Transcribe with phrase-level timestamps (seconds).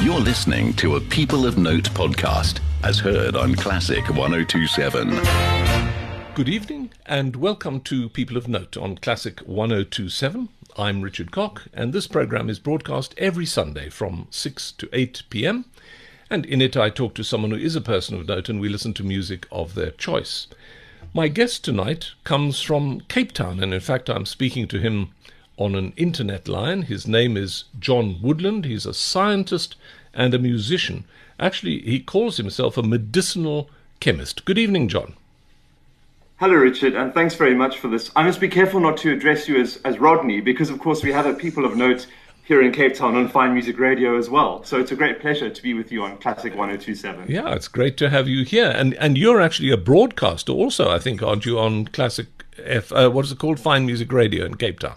[0.00, 5.10] You're listening to a People of Note podcast, as heard on Classic 1027.
[6.36, 10.50] Good evening and welcome to People of Note on Classic 1027.
[10.76, 15.64] I'm Richard Cock, and this program is broadcast every Sunday from 6 to 8 pm.
[16.30, 18.68] And in it, I talk to someone who is a person of note and we
[18.68, 20.46] listen to music of their choice.
[21.12, 25.10] My guest tonight comes from Cape Town, and in fact, I'm speaking to him
[25.58, 26.82] on an internet line.
[26.82, 28.64] His name is John Woodland.
[28.64, 29.76] He's a scientist
[30.14, 31.04] and a musician.
[31.38, 33.68] Actually, he calls himself a medicinal
[34.00, 34.44] chemist.
[34.44, 35.14] Good evening, John.
[36.36, 38.12] Hello, Richard, and thanks very much for this.
[38.14, 41.10] I must be careful not to address you as, as Rodney, because of course we
[41.12, 42.06] have a people of note
[42.44, 44.62] here in Cape Town on Fine Music Radio as well.
[44.62, 47.28] So it's a great pleasure to be with you on Classic 1027.
[47.28, 48.70] Yeah, it's great to have you here.
[48.70, 53.10] And and you're actually a broadcaster also, I think, aren't you, on Classic F, uh,
[53.10, 53.60] what is it called?
[53.60, 54.96] Fine Music Radio in Cape Town.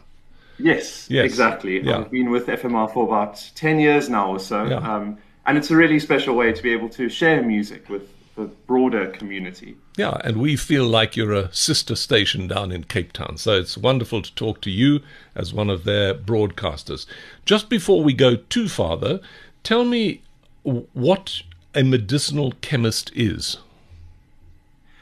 [0.63, 1.25] Yes, yes.
[1.25, 1.81] exactly.
[1.81, 1.99] Yeah.
[1.99, 4.63] I've been with FMR for about 10 years now or so.
[4.63, 4.77] Yeah.
[4.77, 8.45] Um, and it's a really special way to be able to share music with the
[8.67, 9.75] broader community.
[9.97, 13.37] Yeah, and we feel like you're a sister station down in Cape Town.
[13.37, 15.01] So it's wonderful to talk to you
[15.35, 17.05] as one of their broadcasters.
[17.45, 19.19] Just before we go too far, though,
[19.63, 20.21] tell me
[20.63, 21.41] what
[21.75, 23.57] a medicinal chemist is.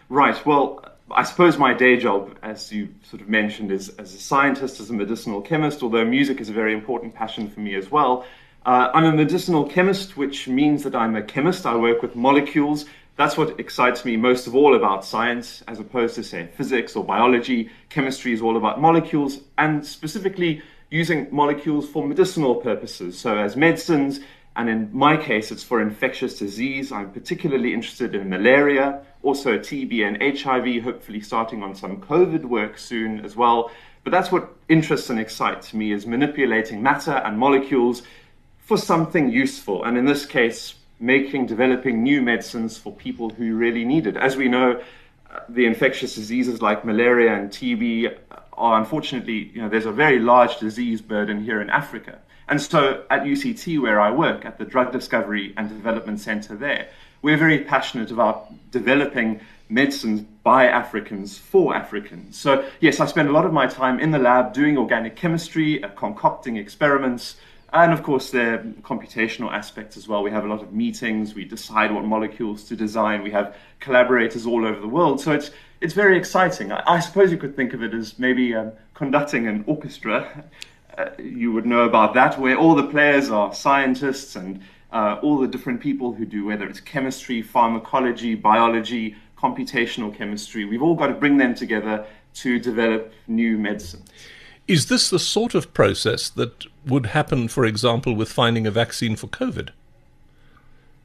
[0.09, 0.43] Right.
[0.45, 4.79] Well, I suppose my day job, as you sort of mentioned, is as a scientist,
[4.79, 8.25] as a medicinal chemist, although music is a very important passion for me as well.
[8.65, 11.65] Uh, I'm a medicinal chemist, which means that I'm a chemist.
[11.65, 12.85] I work with molecules
[13.19, 17.03] that's what excites me most of all about science, as opposed to, say, physics or
[17.03, 17.69] biology.
[17.89, 24.21] Chemistry is all about molecules, and specifically using molecules for medicinal purposes, so as medicines.
[24.59, 26.91] And in my case, it's for infectious disease.
[26.91, 32.77] I'm particularly interested in malaria, also TB and HIV, hopefully starting on some COVID work
[32.77, 33.71] soon as well.
[34.03, 38.01] But that's what interests and excites me is manipulating matter and molecules
[38.57, 39.85] for something useful.
[39.85, 44.17] And in this case, making, developing new medicines for people who really need it.
[44.17, 44.83] As we know,
[45.47, 48.13] the infectious diseases like malaria and TB
[48.51, 52.19] are unfortunately, you know, there's a very large disease burden here in Africa.
[52.49, 56.87] And so at UCT, where I work, at the Drug Discovery and Development Center there,
[57.21, 59.39] we're very passionate about developing
[59.69, 62.35] medicines by Africans for Africans.
[62.35, 65.83] So, yes, I spend a lot of my time in the lab doing organic chemistry,
[65.83, 67.35] uh, concocting experiments,
[67.71, 70.23] and of course, are computational aspects as well.
[70.23, 71.35] We have a lot of meetings.
[71.35, 73.21] We decide what molecules to design.
[73.21, 75.21] We have collaborators all over the world.
[75.21, 76.71] So it's it's very exciting.
[76.71, 80.45] I, I suppose you could think of it as maybe um, conducting an orchestra.
[80.97, 84.61] Uh, you would know about that, where all the players are scientists and
[84.91, 90.65] uh, all the different people who do whether it's chemistry, pharmacology, biology, computational chemistry.
[90.65, 92.05] We've all got to bring them together
[92.35, 94.03] to develop new medicine.
[94.67, 99.15] Is this the sort of process that would happen, for example, with finding a vaccine
[99.15, 99.69] for COVID?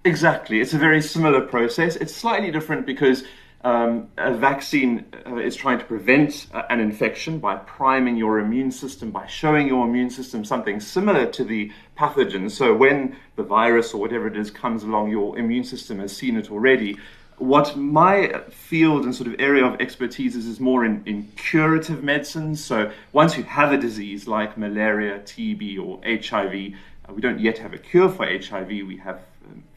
[0.04, 0.60] Exactly.
[0.60, 1.96] It's a very similar process.
[1.96, 3.24] It's slightly different because
[3.64, 8.70] um, a vaccine uh, is trying to prevent uh, an infection by priming your immune
[8.70, 12.50] system, by showing your immune system something similar to the pathogen.
[12.50, 16.36] So when the virus or whatever it is comes along, your immune system has seen
[16.36, 16.98] it already
[17.38, 22.02] what my field and sort of area of expertise is is more in, in curative
[22.02, 22.54] medicine.
[22.54, 26.74] So once you have a disease like malaria, TB, or HIV,
[27.08, 28.68] uh, we don't yet have a cure for HIV.
[28.68, 29.20] We have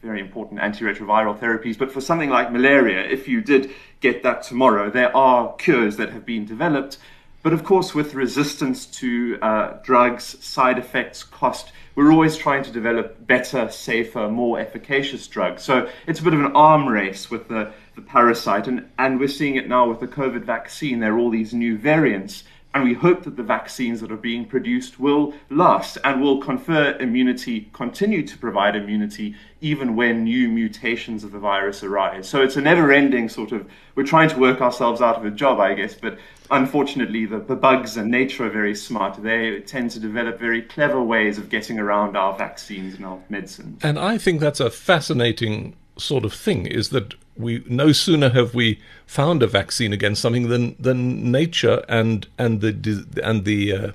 [0.02, 1.78] very important antiretroviral therapies.
[1.78, 3.70] But for something like malaria, if you did
[4.00, 6.98] get that tomorrow, there are cures that have been developed.
[7.42, 12.70] But of course, with resistance to uh, drugs, side effects, cost, we're always trying to
[12.70, 15.62] develop better, safer, more efficacious drugs.
[15.62, 19.28] So it's a bit of an arm race with the, the parasite, and, and we're
[19.28, 21.00] seeing it now with the COVID vaccine.
[21.00, 22.44] There are all these new variants,
[22.78, 26.96] and we hope that the vaccines that are being produced will last and will confer
[27.00, 32.28] immunity, continue to provide immunity, even when new mutations of the virus arise.
[32.28, 35.30] So it's a never ending sort of, we're trying to work ourselves out of a
[35.32, 36.18] job, I guess, but
[36.52, 39.20] unfortunately, the, the bugs and nature are very smart.
[39.20, 43.80] They tend to develop very clever ways of getting around our vaccines and our medicines.
[43.82, 48.54] And I think that's a fascinating sort of thing is that we no sooner have
[48.54, 53.92] we found a vaccine against something than than nature and and the and the uh,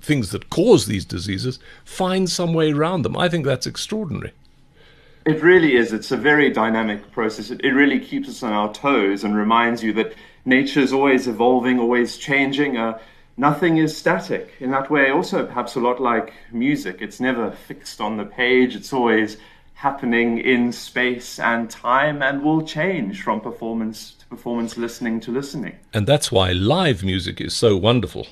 [0.00, 3.16] things that cause these diseases find some way around them.
[3.16, 4.32] I think that's extraordinary.
[5.26, 5.92] It really is.
[5.92, 7.50] It's a very dynamic process.
[7.50, 10.14] It, it really keeps us on our toes and reminds you that
[10.44, 12.76] nature is always evolving, always changing.
[12.76, 13.00] Uh,
[13.36, 14.52] nothing is static.
[14.60, 16.98] In that way, also perhaps a lot like music.
[17.00, 18.76] It's never fixed on the page.
[18.76, 19.36] It's always
[19.76, 25.78] happening in space and time and will change from performance to performance, listening to listening.
[25.92, 28.26] And that's why live music is so wonderful.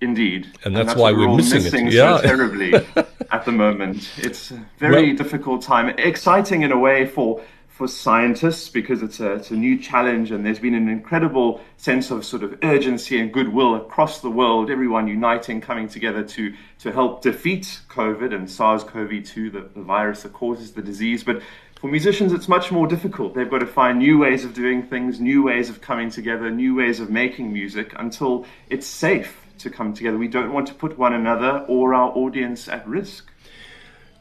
[0.00, 0.44] Indeed.
[0.44, 1.92] And that's, and that's why we're, we're missing, missing, it.
[1.92, 2.20] So yeah.
[2.20, 2.72] terribly.
[3.46, 4.10] the moment.
[4.18, 5.88] It's a very well, difficult time.
[5.98, 7.40] Exciting in a way for
[7.76, 12.10] for scientists because it's a, it's a new challenge and there's been an incredible sense
[12.10, 16.90] of sort of urgency and goodwill across the world, everyone uniting, coming together to, to
[16.90, 21.22] help defeat COVID and SARS-CoV-2, the, the virus that causes the disease.
[21.22, 21.42] But
[21.78, 23.34] for musicians, it's much more difficult.
[23.34, 26.74] They've got to find new ways of doing things, new ways of coming together, new
[26.74, 30.16] ways of making music until it's safe to come together.
[30.16, 33.30] We don't want to put one another or our audience at risk.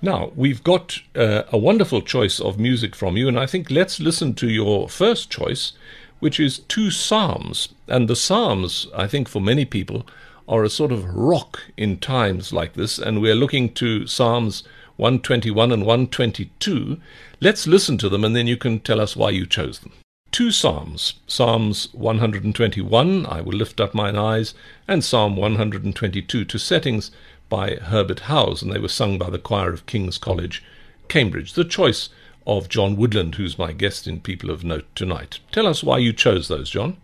[0.01, 4.00] Now, we've got uh, a wonderful choice of music from you, and I think let's
[4.00, 5.74] listen to your first choice,
[6.19, 7.69] which is two Psalms.
[7.88, 10.06] And the Psalms, I think, for many people,
[10.47, 14.63] are a sort of rock in times like this, and we're looking to Psalms
[14.97, 17.00] 121 and 122.
[17.42, 19.94] Let's listen to them, and then you can tell us why you chose them.
[20.31, 24.53] Two Psalms Psalms 121, I will lift up mine eyes,
[24.88, 27.09] and Psalm 122 to settings
[27.50, 30.63] by Herbert Howells, and they were sung by the choir of King's College,
[31.07, 31.53] Cambridge.
[31.53, 32.09] The choice
[32.47, 35.39] of John Woodland, who's my guest in People of Note tonight.
[35.51, 36.97] Tell us why you chose those, John.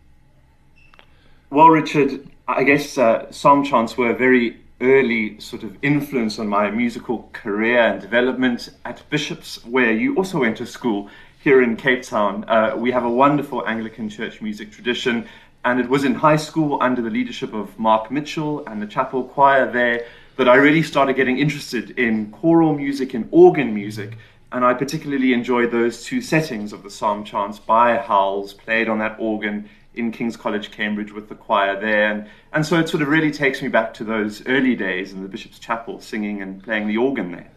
[1.50, 6.48] Well, Richard, I guess uh, psalm chants were a very early sort of influence on
[6.48, 11.10] my musical career and development at Bishop's, where you also went to school
[11.44, 12.46] here in Cape Town.
[12.48, 15.28] Uh, we have a wonderful Anglican church music tradition,
[15.66, 19.24] and it was in high school under the leadership of Mark Mitchell and the chapel
[19.24, 20.06] choir there
[20.38, 24.18] that I really started getting interested in choral music and organ music.
[24.54, 29.00] And I particularly enjoyed those two settings of the psalm chants by Howells, played on
[29.00, 32.12] that organ in King's College, Cambridge, with the choir there.
[32.12, 35.22] And, and so it sort of really takes me back to those early days in
[35.22, 37.50] the Bishop's Chapel, singing and playing the organ there.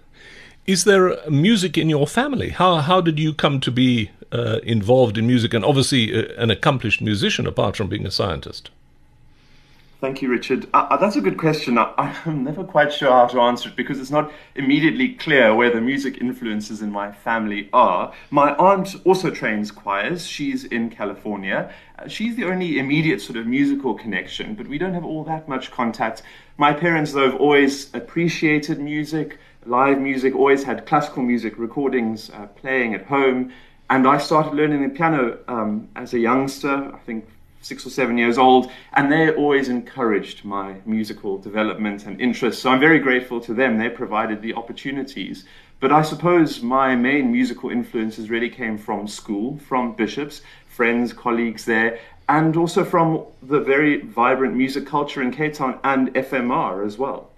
[0.67, 2.51] Is there music in your family?
[2.51, 6.51] How, how did you come to be uh, involved in music and obviously uh, an
[6.51, 8.71] accomplished musician apart from being a scientist?
[10.05, 10.69] Thank you, Richard.
[10.75, 11.79] Uh, uh that's a good question.
[11.79, 15.71] I, am never quite sure how to answer it because it's not immediately clear where
[15.73, 18.13] the music influences in my family are.
[18.29, 20.27] My aunt also trains choirs.
[20.27, 21.73] She's in California.
[21.99, 25.49] Uh, she's the only immediate sort of musical connection, but we don't have all that
[25.49, 26.23] much contact.
[26.59, 32.45] My parents, though, have always appreciated music, live music, always had classical music recordings uh,
[32.49, 33.55] playing at home.
[33.89, 37.25] And I started learning the piano um, as a youngster, I think
[37.65, 42.61] six or seven years old, and they always encouraged my musical development and interest.
[42.61, 43.79] So I'm very grateful to them.
[43.79, 45.45] They provided the opportunities.
[45.81, 51.65] But I suppose my main musical influences really came from school, from bishops, friends, colleagues
[51.65, 56.99] there, and also from the very vibrant music culture in Cape Town and FMR as
[56.99, 57.31] well.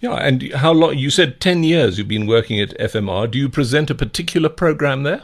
[0.00, 0.98] Yeah, and how long?
[0.98, 3.30] You said 10 years you've been working at FMR.
[3.30, 5.22] Do you present a particular program there?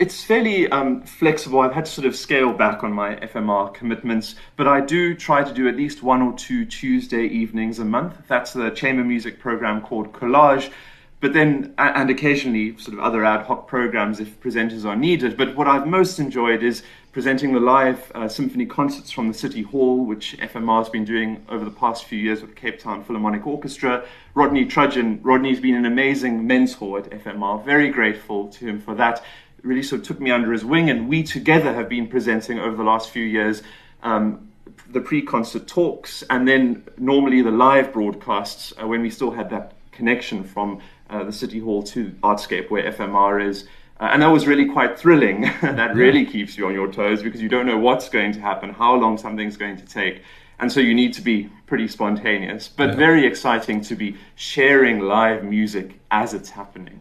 [0.00, 1.60] It's fairly um, flexible.
[1.60, 5.44] I've had to sort of scale back on my FMR commitments, but I do try
[5.44, 8.14] to do at least one or two Tuesday evenings a month.
[8.26, 10.72] That's the chamber music program called Collage.
[11.20, 15.36] But then, and occasionally, sort of other ad hoc programs if presenters are needed.
[15.36, 16.82] But what I've most enjoyed is
[17.12, 21.44] presenting the live uh, symphony concerts from the City Hall, which FMR has been doing
[21.50, 24.06] over the past few years with Cape Town Philharmonic Orchestra.
[24.34, 27.62] Rodney Trudgeon, Rodney's been an amazing mentor at FMR.
[27.66, 29.22] Very grateful to him for that
[29.62, 32.76] really sort of took me under his wing, and we together have been presenting over
[32.76, 33.62] the last few years
[34.02, 34.48] um,
[34.90, 39.74] the pre-concert talks, and then normally the live broadcasts uh, when we still had that
[39.92, 40.80] connection from
[41.10, 43.66] uh, the City Hall to Artscape, where FMR is.
[44.00, 45.42] Uh, and that was really quite thrilling.
[45.62, 48.70] that really keeps you on your toes because you don't know what's going to happen,
[48.70, 50.22] how long something's going to take.
[50.58, 52.96] And so you need to be pretty spontaneous, but yeah.
[52.96, 57.00] very exciting to be sharing live music as it's happening.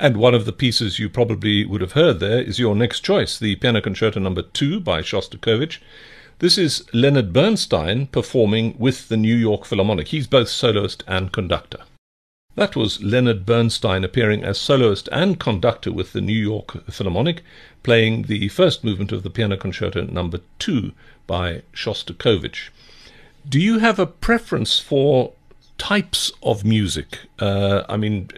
[0.00, 3.38] And one of the pieces you probably would have heard there is your next choice,
[3.38, 4.48] the Piano Concerto Number no.
[4.54, 5.76] 2 by Shostakovich.
[6.38, 10.08] This is Leonard Bernstein performing with the New York Philharmonic.
[10.08, 11.80] He's both soloist and conductor.
[12.54, 17.42] That was Leonard Bernstein appearing as soloist and conductor with the New York Philharmonic,
[17.82, 20.44] playing the first movement of the Piano Concerto Number no.
[20.60, 20.92] 2
[21.26, 22.70] by Shostakovich.
[23.46, 25.34] Do you have a preference for
[25.76, 27.18] types of music?
[27.38, 28.30] Uh, I mean,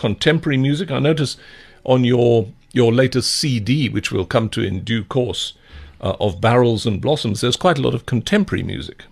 [0.00, 0.90] contemporary music.
[0.90, 1.36] I notice
[1.84, 5.52] on your your latest CD, which we'll come to in due course,
[6.00, 9.04] uh, of Barrels and Blossoms, there's quite a lot of contemporary music.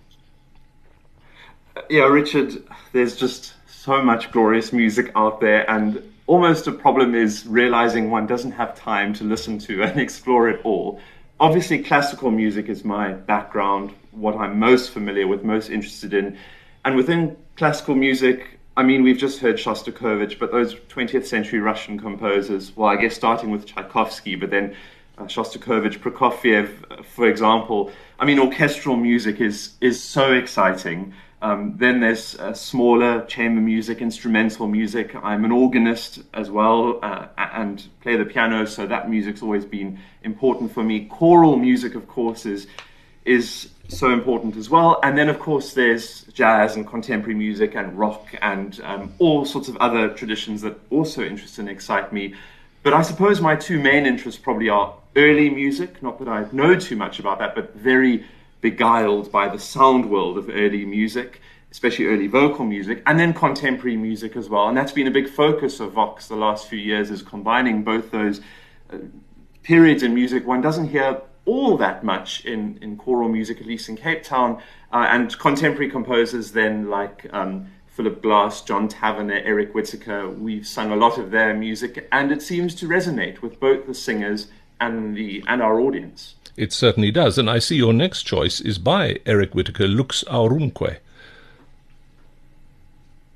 [1.89, 7.45] Yeah, Richard, there's just so much glorious music out there, and almost a problem is
[7.45, 10.99] realizing one doesn't have time to listen to and explore it all.
[11.39, 16.37] Obviously, classical music is my background, what I'm most familiar with, most interested in.
[16.83, 21.99] And within classical music, I mean, we've just heard Shostakovich, but those 20th century Russian
[21.99, 24.73] composers, well, I guess starting with Tchaikovsky, but then
[25.17, 27.91] uh, Shostakovich, Prokofiev, uh, for example.
[28.21, 31.13] I mean, orchestral music is, is so exciting.
[31.41, 35.13] Um, then there's uh, smaller chamber music, instrumental music.
[35.13, 39.99] I'm an organist as well uh, and play the piano, so that music's always been
[40.23, 41.03] important for me.
[41.07, 42.67] Choral music, of course, is
[43.29, 44.99] is so important as well.
[45.03, 49.67] And then, of course, there's jazz and contemporary music and rock and um, all sorts
[49.67, 52.33] of other traditions that also interest and excite me.
[52.83, 56.75] But I suppose my two main interests probably are early music, not that I know
[56.75, 58.25] too much about that, but very
[58.61, 63.97] beguiled by the sound world of early music, especially early vocal music, and then contemporary
[63.97, 64.67] music as well.
[64.69, 68.11] And that's been a big focus of Vox the last few years, is combining both
[68.11, 68.41] those
[68.91, 68.97] uh,
[69.63, 70.47] periods in music.
[70.47, 74.61] One doesn't hear all that much in, in choral music, at least in Cape Town,
[74.93, 80.29] uh, and contemporary composers then like um, Philip Glass, John Tavener, Eric Whitacre.
[80.29, 83.95] We've sung a lot of their music, and it seems to resonate with both the
[83.95, 84.47] singers
[84.79, 86.35] and the and our audience.
[86.55, 90.97] It certainly does, and I see your next choice is by Eric Whitacre, Lux Aurumque.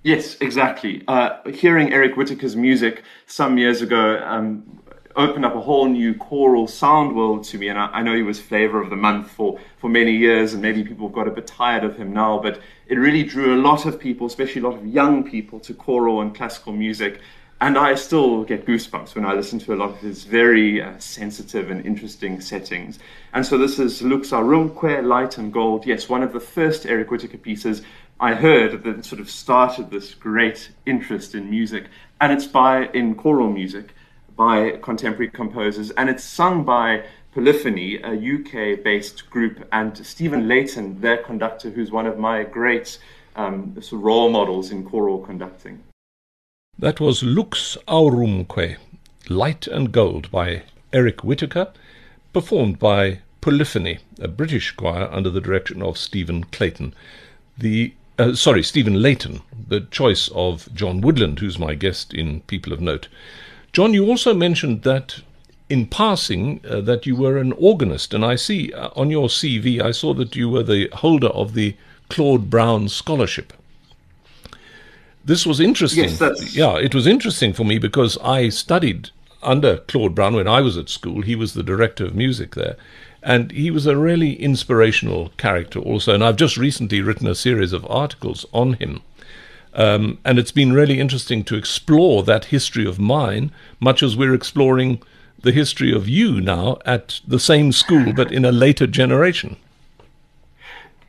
[0.04, 1.02] Yes, exactly.
[1.08, 4.83] Uh, hearing Eric Whitacre's music some years ago um,
[5.16, 8.24] opened up a whole new choral sound world to me, and I, I, know he
[8.24, 11.48] was flavor of the month for, for many years, and maybe people got a bit
[11.48, 14.76] tired of him now, but it really drew a lot of people, especially a lot
[14.76, 17.20] of young people, to choral and classical music.
[17.62, 20.98] And I still get goosebumps when I listen to a lot of his very uh,
[21.00, 23.00] sensitive and interesting settings.
[23.34, 25.86] And so this is Lux Aurumque, Light and Gold.
[25.86, 27.82] Yes, one of the first Eric Whitacre pieces
[28.20, 31.86] I heard that sort of started this great interest in music.
[32.20, 33.94] And it's by, in choral music,
[34.36, 35.92] by contemporary composers.
[35.92, 41.92] And it's sung by Polyphony, a UK based group, and Stephen Layton, their conductor, who's
[41.92, 43.00] one of my great
[43.36, 45.84] um, sort of role models in choral conducting.
[46.78, 48.78] That was Lux Aurumque,
[49.30, 51.72] Light and Gold by Eric Whitacre,
[52.34, 56.94] performed by Polyphony, a British choir under the direction of Stephen Clayton.
[57.58, 62.72] The uh, sorry, Stephen Layton, the choice of John Woodland, who's my guest in People
[62.72, 63.08] of Note.
[63.74, 65.22] John, you also mentioned that
[65.68, 69.82] in passing uh, that you were an organist, and I see uh, on your CV
[69.82, 71.76] I saw that you were the holder of the
[72.10, 73.52] Claude Brown Scholarship.
[75.26, 76.10] This was interesting.
[76.10, 79.10] Yes, yeah, it was interesting for me because I studied
[79.42, 81.22] under Claude Brown when I was at school.
[81.22, 82.76] He was the director of music there.
[83.22, 86.14] And he was a really inspirational character also.
[86.14, 89.02] And I've just recently written a series of articles on him.
[89.76, 94.34] Um, and it's been really interesting to explore that history of mine, much as we're
[94.34, 95.02] exploring
[95.42, 99.58] the history of you now at the same school, but in a later generation.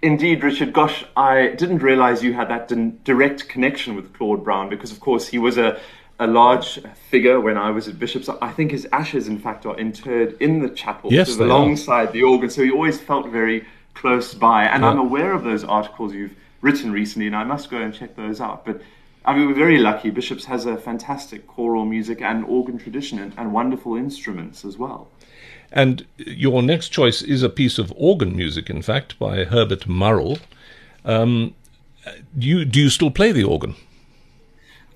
[0.02, 0.72] Indeed, Richard.
[0.72, 2.68] Gosh, I didn't realize you had that
[3.04, 5.80] direct connection with Claude Brown because, of course, he was a,
[6.18, 6.78] a large
[7.10, 8.28] figure when I was at Bishop's.
[8.28, 12.12] I think his ashes, in fact, are interred in the chapel yes, alongside are.
[12.12, 12.50] the organ.
[12.50, 14.64] So he always felt very close by.
[14.64, 14.90] And yeah.
[14.90, 18.40] I'm aware of those articles you've written recently, and I must go and check those
[18.40, 18.64] out.
[18.64, 18.80] But
[19.24, 20.10] I mean, we're very lucky.
[20.10, 25.08] Bishop's has a fantastic choral music and organ tradition and, and wonderful instruments as well.
[25.70, 30.38] And your next choice is a piece of organ music, in fact, by Herbert Murrill.
[31.04, 31.54] Um,
[32.38, 33.74] do you do you still play the organ?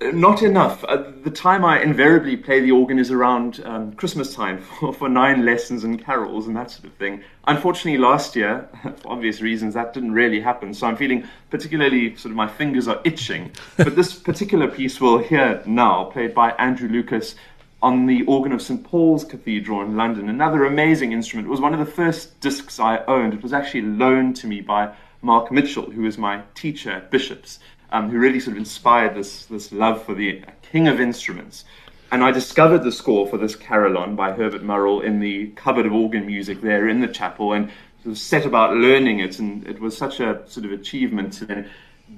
[0.01, 0.85] Not enough.
[0.85, 5.09] Uh, the time I invariably play the organ is around um, Christmas time for, for
[5.09, 7.21] nine lessons and carols and that sort of thing.
[7.47, 8.69] Unfortunately, last year,
[9.01, 10.73] for obvious reasons, that didn't really happen.
[10.73, 13.51] So I'm feeling particularly sort of my fingers are itching.
[13.75, 17.35] but this particular piece we'll hear now, played by Andrew Lucas,
[17.81, 18.83] on the organ of St.
[18.83, 20.29] Paul's Cathedral in London.
[20.29, 21.47] Another amazing instrument.
[21.47, 23.33] It was one of the first discs I owned.
[23.33, 27.59] It was actually loaned to me by Mark Mitchell, who was my teacher at Bishop's,
[27.91, 31.65] um, who really sort of inspired this, this love for the king of instruments.
[32.11, 35.93] And I discovered the score for this carillon by Herbert Murrill in the cupboard of
[35.93, 37.69] organ music there in the chapel and
[38.03, 39.39] sort of set about learning it.
[39.39, 41.69] And it was such a sort of achievement to then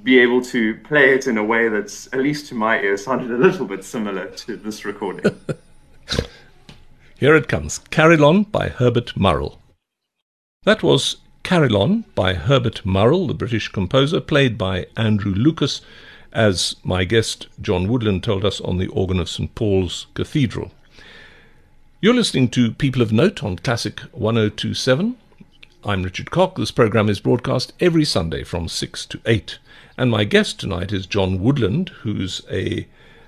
[0.03, 3.31] be able to play it in a way that's, at least to my ear, sounded
[3.31, 5.35] a little bit similar to this recording.
[7.17, 9.59] Here it comes Carillon by Herbert Murrill.
[10.63, 11.17] That was
[11.51, 15.81] Carillon by Herbert Murrill, the British composer, played by Andrew Lucas,
[16.31, 19.53] as my guest John Woodland told us on the organ of St.
[19.53, 20.71] Paul's Cathedral.
[21.99, 25.17] You're listening to People of Note on Classic 1027.
[25.83, 26.55] I'm Richard Cock.
[26.55, 29.59] This program is broadcast every Sunday from 6 to 8.
[29.97, 32.87] And my guest tonight is John Woodland, who's a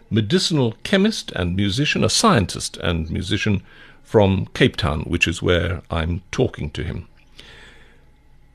[0.09, 3.63] medicinal chemist and musician, a scientist and musician
[4.01, 7.09] from Cape Town, which is where I'm talking to him.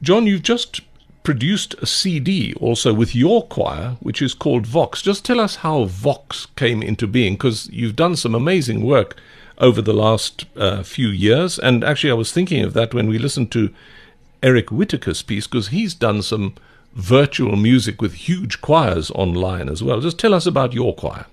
[0.01, 0.81] John, you've just
[1.25, 5.03] produced a CD also with your choir, which is called Vox.
[5.03, 9.17] Just tell us how Vox came into being, because you've done some amazing work
[9.59, 11.59] over the last uh, few years.
[11.59, 13.75] And actually, I was thinking of that when we listened to
[14.43, 16.55] Eric Whitacre's piece, because he's done some
[16.95, 20.01] virtual music with huge choirs online as well.
[20.01, 21.27] Just tell us about your choir.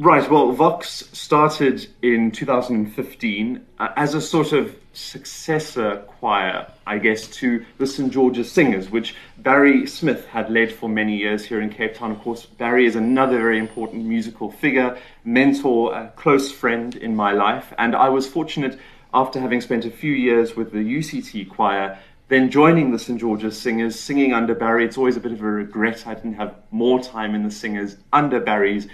[0.00, 0.30] Right.
[0.30, 7.66] Well, Vox started in 2015 uh, as a sort of successor choir, I guess, to
[7.78, 8.12] the St.
[8.12, 12.12] George's Singers, which Barry Smith had led for many years here in Cape Town.
[12.12, 17.32] Of course, Barry is another very important musical figure, mentor, a close friend in my
[17.32, 17.74] life.
[17.76, 18.78] And I was fortunate,
[19.12, 23.18] after having spent a few years with the UCT choir, then joining the St.
[23.18, 24.84] George's Singers, singing under Barry.
[24.84, 27.96] It's always a bit of a regret I didn't have more time in the Singers
[28.12, 28.86] under Barry's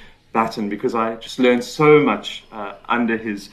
[0.68, 3.50] Because I just learned so much uh, under his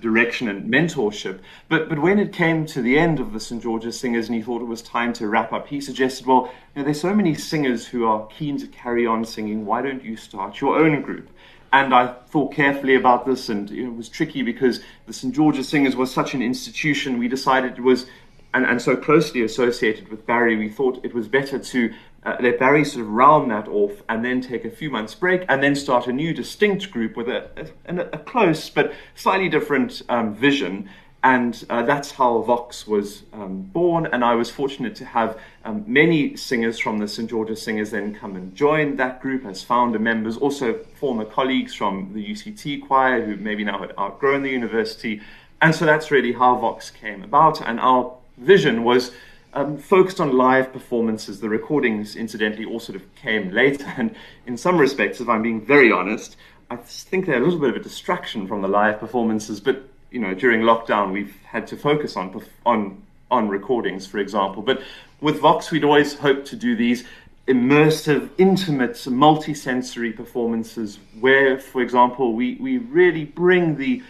[0.00, 1.40] direction and mentorship.
[1.68, 4.42] But but when it came to the end of the St George's Singers and he
[4.42, 7.34] thought it was time to wrap up, he suggested, well, you know, there's so many
[7.34, 9.66] singers who are keen to carry on singing.
[9.66, 11.28] Why don't you start your own group?
[11.74, 15.96] And I thought carefully about this, and it was tricky because the St George's Singers
[15.96, 17.18] was such an institution.
[17.18, 18.06] We decided it was
[18.54, 22.58] and, and so closely associated with Barry, we thought it was better to uh, let
[22.58, 25.74] Barry sort of round that off and then take a few months break and then
[25.74, 30.88] start a new distinct group with a, a, a close but slightly different um, vision.
[31.24, 34.06] And uh, that's how Vox was um, born.
[34.06, 37.30] And I was fortunate to have um, many singers from the St.
[37.30, 42.10] George's Singers then come and join that group as founder members, also former colleagues from
[42.12, 45.20] the UCT choir who maybe now had outgrown the university.
[45.60, 47.60] And so that's really how Vox came about.
[47.60, 49.12] And our vision was
[49.54, 51.40] um, focused on live performances.
[51.40, 53.92] The recordings, incidentally, all sort of came later.
[53.96, 54.14] And
[54.46, 56.36] in some respects, if I'm being very honest,
[56.70, 59.60] I think they're a little bit of a distraction from the live performances.
[59.60, 64.62] But you know, during lockdown, we've had to focus on on on recordings, for example.
[64.62, 64.82] But
[65.20, 67.04] with Vox, we'd always hoped to do these
[67.48, 74.02] immersive, intimate, multi-sensory performances, where, for example, we we really bring the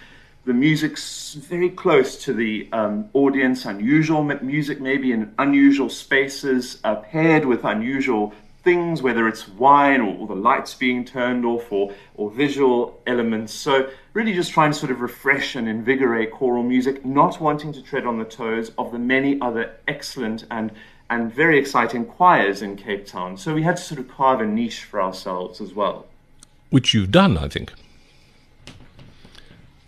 [0.45, 6.97] the music's very close to the um, audience, unusual music, maybe in unusual spaces, uh,
[6.97, 8.33] paired with unusual
[8.65, 13.53] things, whether it's wine or, or, the lights being turned off or, or visual elements.
[13.53, 17.83] So, really just trying to sort of refresh and invigorate choral music, not wanting to
[17.83, 20.73] tread on the toes of the many other excellent and
[21.11, 23.37] and very exciting choirs in Cape Town.
[23.37, 26.07] So we had to sort of carve a niche for ourselves as well.
[26.71, 27.75] Which you've done, I think.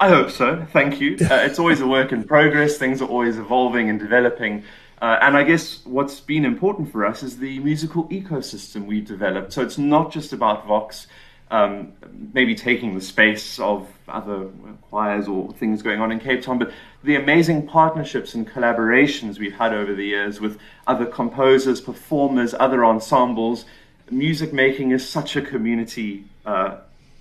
[0.00, 0.66] I hope so.
[0.72, 1.16] Thank you.
[1.20, 2.76] Uh, it's always a work in progress.
[2.76, 4.64] Things are always evolving and developing.
[5.00, 9.52] Uh, and I guess what's been important for us is the musical ecosystem we've developed.
[9.52, 11.07] So it's not just about Vox
[11.50, 11.92] um,
[12.33, 14.48] maybe taking the space of other
[14.90, 16.72] choirs or things going on in Cape Town, but
[17.04, 22.85] the amazing partnerships and collaborations we've had over the years with other composers, performers, other
[22.85, 23.66] ensembles.
[24.11, 26.78] Music making is such a community uh,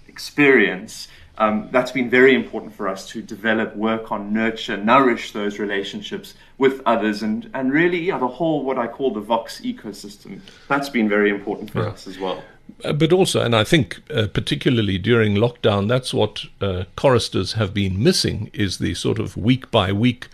[0.08, 5.58] experience um, that's been very important for us to develop, work on, nurture, nourish those
[5.58, 10.41] relationships with others, and, and really, yeah, the whole what I call the Vox ecosystem.
[10.67, 11.89] That's been very important for yeah.
[11.89, 12.43] us as well.
[12.84, 17.74] Uh, but also, and I think uh, particularly during lockdown, that's what uh, choristers have
[17.74, 20.28] been missing is the sort of week by week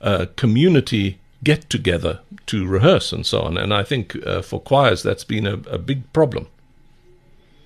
[0.00, 3.58] uh, community get together to rehearse and so on.
[3.58, 6.46] And I think uh, for choirs, that's been a, a big problem.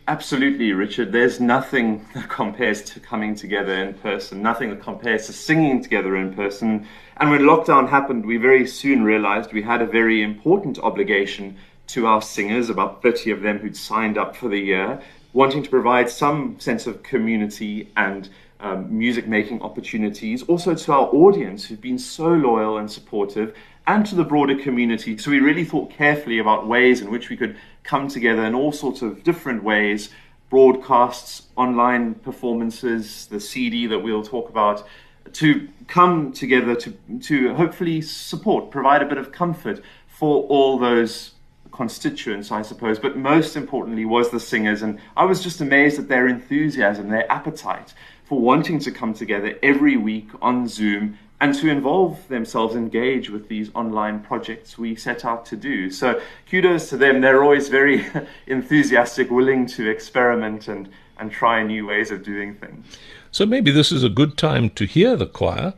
[0.09, 1.13] Absolutely, Richard.
[1.13, 6.17] There's nothing that compares to coming together in person, nothing that compares to singing together
[6.17, 6.87] in person.
[7.19, 12.07] And when lockdown happened, we very soon realized we had a very important obligation to
[12.07, 14.99] our singers, about 30 of them who'd signed up for the year,
[15.35, 21.09] wanting to provide some sense of community and um, music making opportunities, also to our
[21.09, 23.55] audience who've been so loyal and supportive,
[23.89, 25.17] and to the broader community.
[25.17, 28.71] So we really thought carefully about ways in which we could come together in all
[28.71, 30.11] sorts of different ways
[30.51, 34.87] broadcasts, online performances, the CD that we'll talk about
[35.35, 41.33] to come together to, to hopefully support, provide a bit of comfort for all those
[41.71, 44.81] constituents, I suppose, but most importantly was the singers.
[44.81, 47.93] And I was just amazed at their enthusiasm, their appetite
[48.25, 53.49] for wanting to come together every week on Zoom and to involve themselves, engage with
[53.49, 55.91] these online projects we set out to do.
[55.91, 56.21] So
[56.51, 57.21] kudos to them.
[57.21, 58.05] They're always very
[58.47, 62.99] enthusiastic, willing to experiment and, and try new ways of doing things.
[63.31, 65.75] So maybe this is a good time to hear the choir.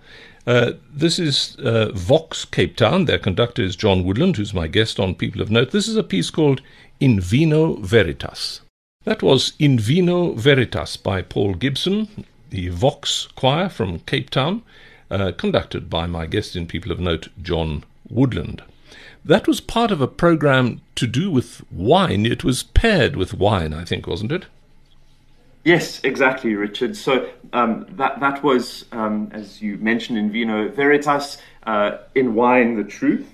[0.46, 3.05] Uh, this is uh, Vox Cape Town.
[3.05, 5.73] Their conductor is John Woodland, who's my guest on People of Note.
[5.73, 6.62] This is a piece called
[7.01, 8.62] In Vino Veritas.
[9.05, 14.62] That was In Vino Veritas by Paul Gibson, the Vox Choir from Cape Town
[15.11, 18.62] uh, conducted by my guest in People of Note, John Woodland.
[19.25, 22.25] That was part of a program to do with wine.
[22.27, 24.46] It was paired with wine, I think, wasn't it?
[25.64, 26.96] Yes, exactly, Richard.
[26.96, 32.77] So um, that that was, um, as you mentioned, in Vino Veritas, uh, in wine,
[32.77, 33.27] the truth.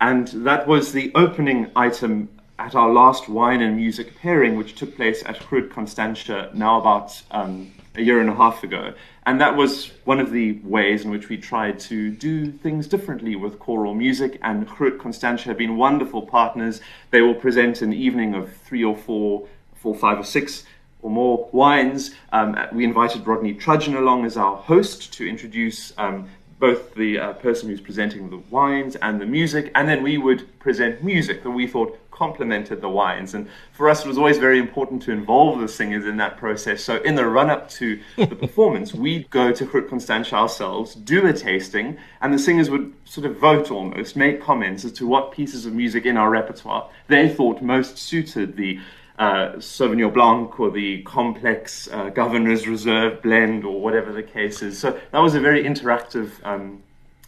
[0.00, 4.96] and that was the opening item at our last wine and music pairing, which took
[4.96, 8.92] place at Groot Constantia now about um, a year and a half ago.
[9.26, 13.34] And that was one of the ways in which we tried to do things differently
[13.34, 14.38] with choral music.
[14.40, 16.80] And Groot Constantia have been wonderful partners.
[17.10, 20.62] They will present an evening of three or four, four, five or six
[21.02, 22.14] or more wines.
[22.30, 27.32] Um, we invited Rodney Trudgeon along as our host to introduce um, both the uh,
[27.34, 31.50] person who's presenting the wines and the music, and then we would present music that
[31.50, 33.34] we thought complemented the wines.
[33.34, 36.82] And for us, it was always very important to involve the singers in that process.
[36.82, 41.26] So in the run up to the performance, we'd go to Groot Constantia ourselves, do
[41.26, 45.30] a tasting, and the singers would sort of vote almost, make comments as to what
[45.30, 48.80] pieces of music in our repertoire they thought most suited the
[49.18, 54.78] uh, Sauvignon Blanc or the complex uh, Governor's Reserve blend or whatever the case is.
[54.78, 56.82] So that was a very interactive um,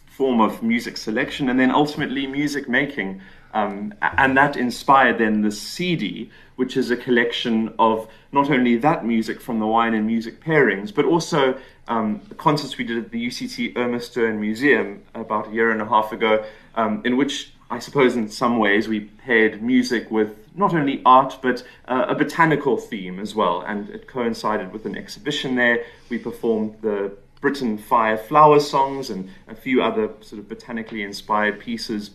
[0.07, 3.21] form of music selection and then ultimately music making.
[3.53, 9.05] Um, and that inspired then the CD, which is a collection of not only that
[9.05, 13.27] music from the wine and music pairings, but also um, concerts we did at the
[13.27, 17.79] UCT Irma Stern Museum about a year and a half ago, um, in which I
[17.79, 22.77] suppose in some ways we paired music with not only art but uh, a botanical
[22.77, 25.85] theme as well, and it coincided with an exhibition there.
[26.09, 31.59] We performed the Britten Five Flower songs and a few other sort of botanically inspired
[31.59, 32.11] pieces.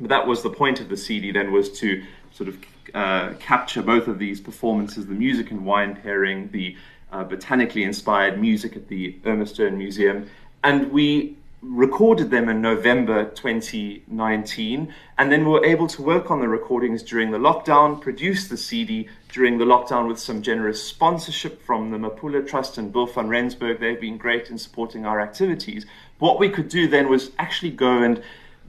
[0.00, 2.58] But that was the point of the CD then was to sort of
[2.94, 6.76] uh, capture both of these performances, the music and wine pairing, the
[7.12, 10.28] uh, botanically inspired music at the Irma Stern Museum,
[10.64, 16.40] and we recorded them in November 2019, and then we were able to work on
[16.40, 21.62] the recordings during the lockdown, produce the CD during the lockdown with some generous sponsorship
[21.62, 23.80] from the Mapula Trust and Bill van Rensburg.
[23.80, 25.86] They've been great in supporting our activities.
[26.18, 28.22] What we could do then was actually go and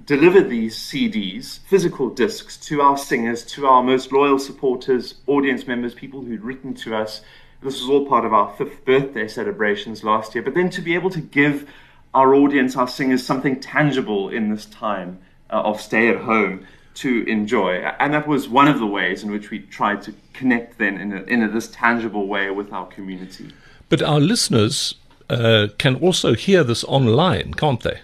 [0.05, 5.93] deliver these CDs, physical discs, to our singers, to our most loyal supporters, audience members,
[5.93, 7.21] people who'd written to us.
[7.61, 10.43] This was all part of our fifth birthday celebrations last year.
[10.43, 11.67] But then to be able to give
[12.15, 15.19] our audience, our singers, something tangible in this time
[15.51, 17.75] uh, of stay at home to enjoy.
[17.99, 21.11] And that was one of the ways in which we tried to connect then in,
[21.11, 23.51] a, in a, this tangible way with our community.
[23.89, 24.95] But our listeners
[25.29, 27.99] uh, can also hear this online, can't they?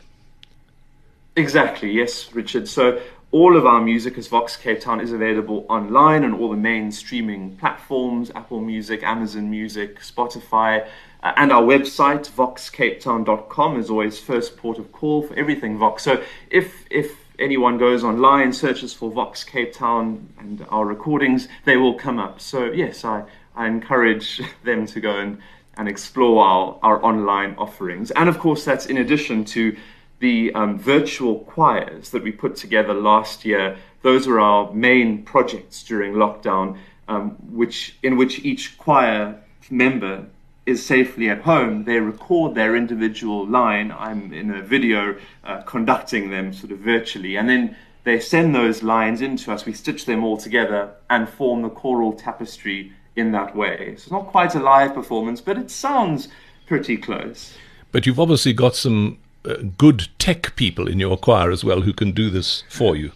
[1.37, 2.67] Exactly, yes, Richard.
[2.67, 6.57] So all of our music as Vox Cape Town is available online on all the
[6.57, 10.85] main streaming platforms Apple Music, Amazon Music, Spotify.
[11.23, 16.03] Uh, and our website, voxcapetown.com, is always first port of call for everything Vox.
[16.03, 21.77] So if, if anyone goes online, searches for Vox Cape Town and our recordings, they
[21.77, 22.39] will come up.
[22.39, 23.23] So, yes, I,
[23.55, 25.39] I encourage them to go and,
[25.77, 28.11] and explore our, our online offerings.
[28.11, 29.75] And of course, that's in addition to
[30.19, 33.77] the um, virtual choirs that we put together last year.
[34.03, 40.25] Those were our main projects during lockdown, um, which, in which each choir member
[40.65, 43.91] is safely at home, they record their individual line.
[43.97, 48.83] I'm in a video uh, conducting them sort of virtually, and then they send those
[48.83, 49.65] lines into us.
[49.65, 53.95] We stitch them all together and form the choral tapestry in that way.
[53.97, 56.27] So it's not quite a live performance, but it sounds
[56.67, 57.55] pretty close.
[57.91, 61.93] But you've obviously got some uh, good tech people in your choir as well who
[61.93, 63.11] can do this for you.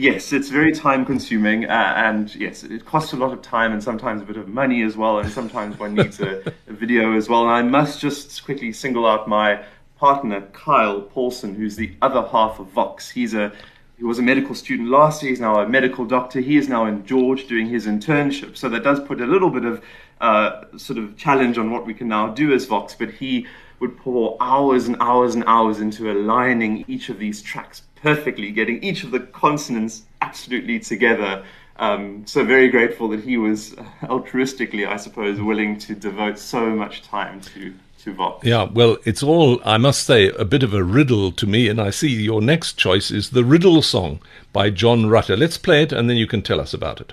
[0.00, 3.82] Yes, it's very time consuming, uh, and yes, it costs a lot of time and
[3.82, 7.28] sometimes a bit of money as well, and sometimes one needs a, a, video as
[7.28, 7.42] well.
[7.42, 9.60] And I must just quickly single out my
[9.96, 13.10] partner, Kyle Paulson, who's the other half of Vox.
[13.10, 13.52] He's a
[13.96, 15.30] he was a medical student last year.
[15.30, 16.38] He's now a medical doctor.
[16.38, 18.56] He is now in George doing his internship.
[18.56, 19.82] So that does put a little bit of
[20.20, 22.94] uh, sort of challenge on what we can now do as Vox.
[22.94, 23.48] But he
[23.80, 28.82] would pour hours and hours and hours into aligning each of these tracks perfectly, getting
[28.82, 31.44] each of the consonants absolutely together.
[31.76, 33.70] Um, so very grateful that he was
[34.02, 38.46] altruistically, I suppose, willing to devote so much time to to Vox.
[38.46, 41.80] Yeah, well, it's all I must say a bit of a riddle to me, and
[41.80, 44.20] I see your next choice is the Riddle Song
[44.52, 45.36] by John Rutter.
[45.36, 47.12] Let's play it, and then you can tell us about it.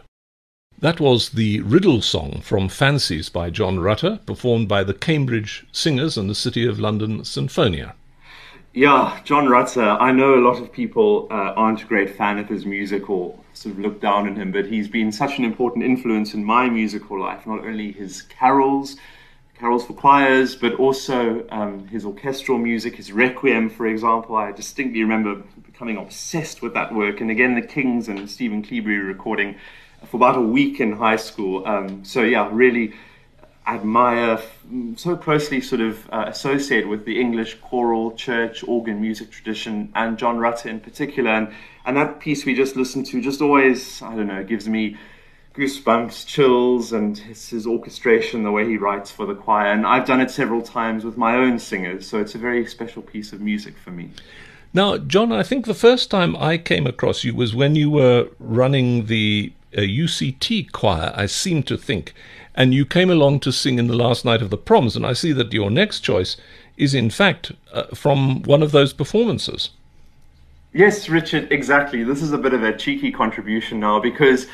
[0.79, 6.17] That was the Riddle Song from Fancies by John Rutter, performed by the Cambridge Singers
[6.17, 7.93] and the City of London Sinfonia.
[8.75, 9.91] Yeah, John Rutter.
[10.01, 13.39] I know a lot of people uh, aren't a great fan of his music or
[13.53, 16.67] sort of look down on him, but he's been such an important influence in my
[16.67, 17.47] musical life.
[17.47, 18.97] Not only his carols,
[19.57, 24.35] carols for choirs, but also um, his orchestral music, his requiem, for example.
[24.35, 27.21] I distinctly remember becoming obsessed with that work.
[27.21, 29.55] And again, the Kings and Stephen Cleobury recording
[30.05, 31.65] for about a week in high school.
[31.65, 32.93] Um, so yeah, really
[33.67, 34.39] admire,
[34.95, 36.31] so closely sort of uh,
[36.87, 41.31] with the English choral, church, organ music tradition, and John Rutter in particular.
[41.31, 41.53] And,
[41.85, 44.97] and that piece we just listened to just always, I don't know, gives me
[45.55, 49.71] goosebumps, chills, and his, his orchestration, the way he writes for the choir.
[49.71, 53.01] And I've done it several times with my own singers, so it's a very special
[53.01, 54.11] piece of music for me.
[54.73, 58.27] Now, John, I think the first time I came across you was when you were
[58.39, 62.13] running the uh, UCT choir, I seem to think,
[62.53, 65.13] and you came along to sing in the last night of the proms, and I
[65.13, 66.37] see that your next choice
[66.77, 69.69] is, in fact, uh, from one of those performances.
[70.73, 72.03] Yes, Richard, exactly.
[72.03, 74.47] This is a bit of a cheeky contribution now because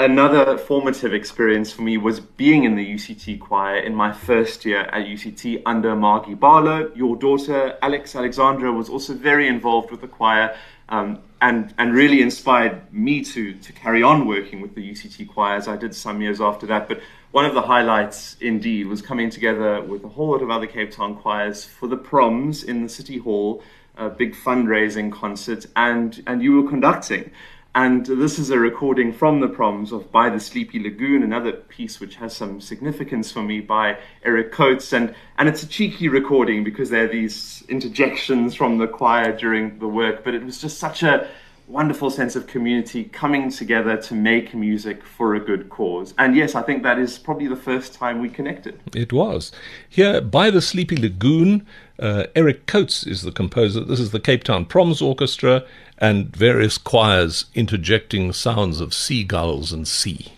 [0.00, 4.80] another formative experience for me was being in the UCT choir in my first year
[4.80, 6.90] at UCT under Margie Barlow.
[6.94, 10.56] Your daughter, Alex Alexandra, was also very involved with the choir
[10.88, 15.56] um, and, and really inspired me to, to carry on working with the UCT choir
[15.56, 16.88] as I did some years after that.
[16.88, 17.00] But
[17.32, 20.90] one of the highlights, indeed, was coming together with a whole lot of other Cape
[20.90, 23.62] Town choirs for the proms in the City Hall,
[23.96, 27.30] a big fundraising concert, and, and you were conducting.
[27.74, 32.00] And this is a recording from the proms of By the Sleepy Lagoon, another piece
[32.00, 34.92] which has some significance for me by Eric Coates.
[34.92, 39.78] And, and it's a cheeky recording because there are these interjections from the choir during
[39.78, 40.24] the work.
[40.24, 41.30] But it was just such a
[41.70, 46.12] wonderful sense of community coming together to make music for a good cause.
[46.18, 48.80] And yes, I think that is probably the first time we connected.
[48.94, 49.52] It was.
[49.88, 51.66] Here, By the Sleepy Lagoon,
[51.98, 53.84] uh, Eric Coates is the composer.
[53.84, 55.64] This is the Cape Town Proms Orchestra
[55.98, 60.32] and various choirs interjecting sounds of seagulls and sea.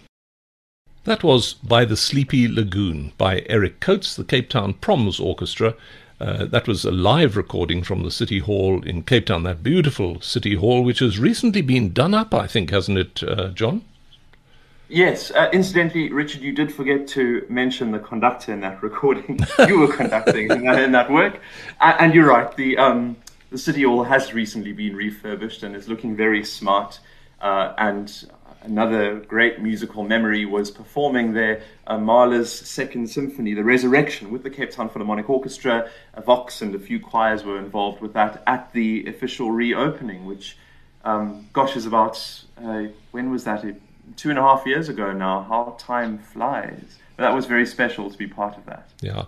[1.04, 5.74] That was By the Sleepy Lagoon by Eric Coates, the Cape Town Proms Orchestra.
[6.22, 10.20] Uh, that was a live recording from the City Hall in Cape Town, that beautiful
[10.20, 13.84] City Hall, which has recently been done up, I think, hasn't it, uh, John?
[14.88, 15.32] Yes.
[15.32, 19.40] Uh, incidentally, Richard, you did forget to mention the conductor in that recording.
[19.66, 21.40] you were conducting in, that, in that work.
[21.80, 22.54] and you're right.
[22.56, 23.16] The um,
[23.50, 27.00] the City Hall has recently been refurbished and is looking very smart.
[27.40, 28.30] Uh, and
[28.64, 34.50] another great musical memory was performing there uh, Mahler's Second Symphony, The Resurrection, with the
[34.50, 35.90] Cape Town Philharmonic Orchestra.
[36.14, 40.56] A Vox and a few choirs were involved with that at the official reopening, which,
[41.04, 43.64] um, gosh, is about, uh, when was that?
[44.16, 45.42] Two and a half years ago now.
[45.42, 46.98] How time flies.
[47.16, 48.88] But that was very special to be part of that.
[49.00, 49.24] Yeah.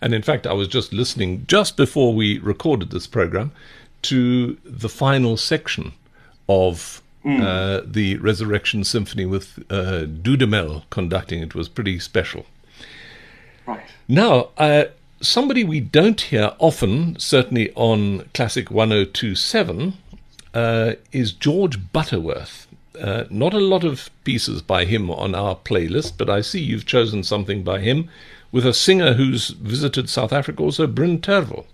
[0.00, 3.52] And in fact, I was just listening just before we recorded this program
[4.02, 5.92] to the final section
[6.48, 7.40] of mm.
[7.40, 11.40] uh, the Resurrection Symphony with uh, Dudamel conducting.
[11.40, 12.46] It was pretty special.
[13.66, 13.84] Right.
[14.08, 14.84] Now, uh,
[15.20, 19.94] somebody we don't hear often, certainly on Classic 1027,
[20.52, 22.66] uh, is George Butterworth.
[23.00, 26.86] Uh, not a lot of pieces by him on our playlist, but I see you've
[26.86, 28.08] chosen something by him
[28.52, 31.64] with a singer who's visited South Africa, also Bryn Terfel.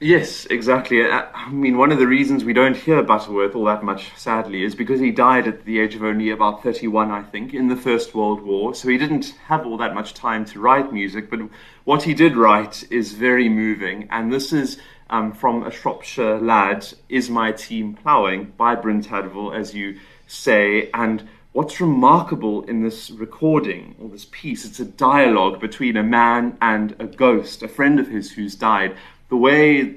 [0.00, 1.02] Yes, exactly.
[1.02, 4.76] I mean, one of the reasons we don't hear Butterworth all that much, sadly, is
[4.76, 8.14] because he died at the age of only about 31, I think, in the First
[8.14, 8.76] World War.
[8.76, 11.28] So he didn't have all that much time to write music.
[11.28, 11.40] But
[11.82, 14.06] what he did write is very moving.
[14.08, 14.78] And this is
[15.10, 20.90] um, from a Shropshire lad, Is My Team Ploughing, by Bryn Terfel, as you say.
[20.94, 26.56] And what's remarkable in this recording or this piece, it's a dialogue between a man
[26.62, 28.96] and a ghost, a friend of his who's died.
[29.28, 29.96] The way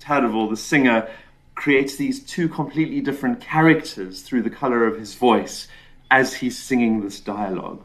[0.00, 1.08] Terfel, the singer,
[1.54, 5.68] creates these two completely different characters through the color of his voice
[6.10, 7.84] as he's singing this dialogue.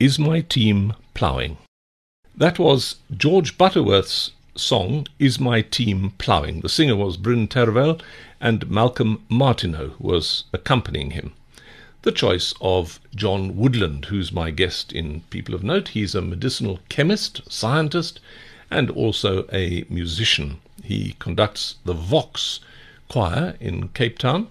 [0.00, 1.58] Is my team ploughing?
[2.36, 6.60] That was George Butterworth's song, Is My Team Ploughing?
[6.60, 8.00] The singer was Bryn Terfel,
[8.40, 11.32] and Malcolm Martineau was accompanying him
[12.02, 15.88] the choice of John Woodland, who's my guest in People of Note.
[15.88, 18.20] He's a medicinal chemist, scientist,
[18.70, 20.60] and also a musician.
[20.82, 22.60] He conducts the Vox
[23.08, 24.48] Choir in Cape Town,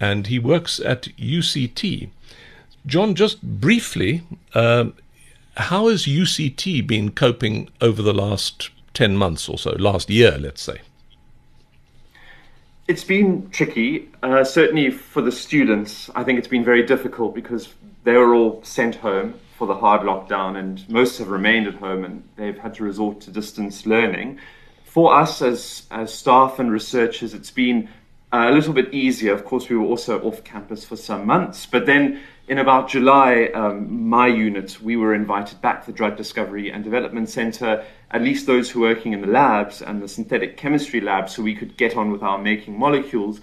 [0.00, 2.08] and he works at UCT.
[2.86, 4.22] John, just briefly,
[4.54, 4.86] uh,
[5.56, 10.62] how has UCT been coping over the last 10 months or so, last year, let's
[10.62, 10.80] say?
[12.86, 16.08] It's been tricky, uh, certainly for the students.
[16.14, 20.02] I think it's been very difficult because they were all sent home for the hard
[20.02, 24.38] lockdown, and most have remained at home and they've had to resort to distance learning.
[24.84, 27.88] For us as, as staff and researchers, it's been
[28.32, 29.34] a little bit easier.
[29.34, 33.50] Of course, we were also off campus for some months, but then in about July,
[33.52, 38.22] um, my unit, we were invited back to the Drug Discovery and Development Center, at
[38.22, 41.54] least those who are working in the labs and the synthetic chemistry lab, so we
[41.54, 43.40] could get on with our making molecules.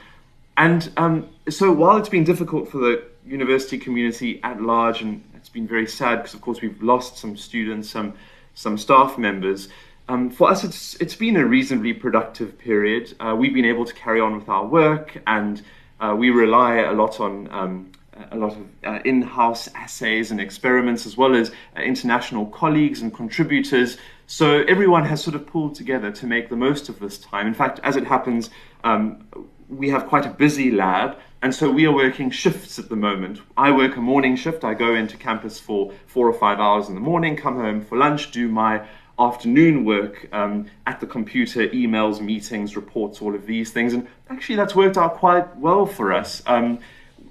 [0.57, 5.53] And um, so while it's been difficult for the university community at large, and it's
[5.53, 8.15] been very sad because, of course, we've lost some students, some
[8.55, 9.69] some staff members.
[10.09, 13.13] Um, for us, it's it's been a reasonably productive period.
[13.19, 15.61] Uh, we've been able to carry on with our work, and
[15.99, 17.91] uh, we rely a lot on um,
[18.31, 23.13] a lot of uh, in-house assays and experiments, as well as uh, international colleagues and
[23.13, 23.97] contributors.
[24.25, 27.45] So everyone has sort of pulled together to make the most of this time.
[27.45, 28.49] In fact, as it happens,
[28.83, 29.27] um,
[29.69, 33.41] we have quite a busy lab, and so we are working shifts at the moment.
[33.55, 34.63] I work a morning shift.
[34.63, 37.97] I go into campus for four or five hours in the morning, come home for
[37.97, 38.85] lunch, do my
[39.19, 43.93] afternoon work um, at the computer, emails, meetings, reports, all of these things.
[43.93, 46.41] And actually, that's worked out quite well for us.
[46.47, 46.79] Um,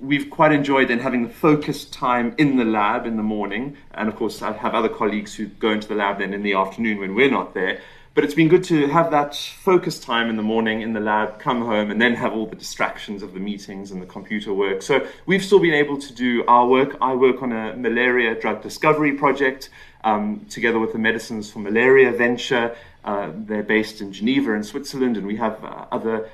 [0.01, 3.77] we've quite enjoyed then having the focused time in the lab in the morning.
[3.93, 6.55] And of course, I have other colleagues who go into the lab then in the
[6.55, 7.81] afternoon when we're not there.
[8.15, 11.41] But it's been good to have that focused time in the morning in the lab,
[11.41, 14.83] come home, and then have all the distractions of the meetings and the computer work.
[14.83, 16.97] So we've still been able to do our work.
[17.01, 19.69] I work on a malaria drug discovery project
[20.05, 22.77] um, together with the Medicines for Malaria venture.
[23.05, 26.31] Uh, they're based in Geneva in Switzerland, and we have uh, other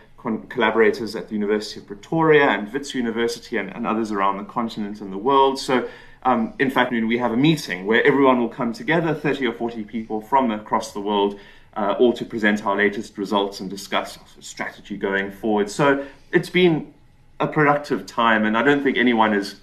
[0.50, 5.00] collaborators at the University of Pretoria and Wits University and, and, others around the continent
[5.00, 5.58] and the world.
[5.58, 5.88] So,
[6.24, 9.84] um, in fact, we have a meeting where everyone will come together, 30 or 40
[9.84, 11.40] people from across the world,
[11.76, 15.70] uh, all to present our latest results and discuss strategy going forward.
[15.70, 16.92] So, it's been
[17.40, 19.56] a productive time, and I don't think anyone is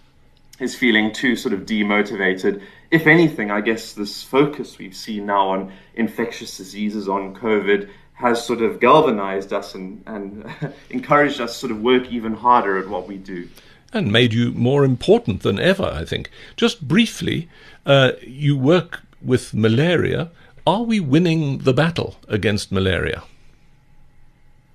[0.60, 2.62] is feeling too sort of demotivated.
[2.90, 8.44] If anything, I guess this focus we've seen now on infectious diseases, on COVID, has
[8.44, 10.50] sort of galvanized us and, and
[10.90, 13.48] encouraged us to sort of work even harder at what we do.
[13.94, 16.32] And made you more important than ever, I think.
[16.56, 17.48] Just briefly,
[17.86, 20.32] uh, you work with malaria.
[20.68, 23.24] Are we winning the battle against malaria?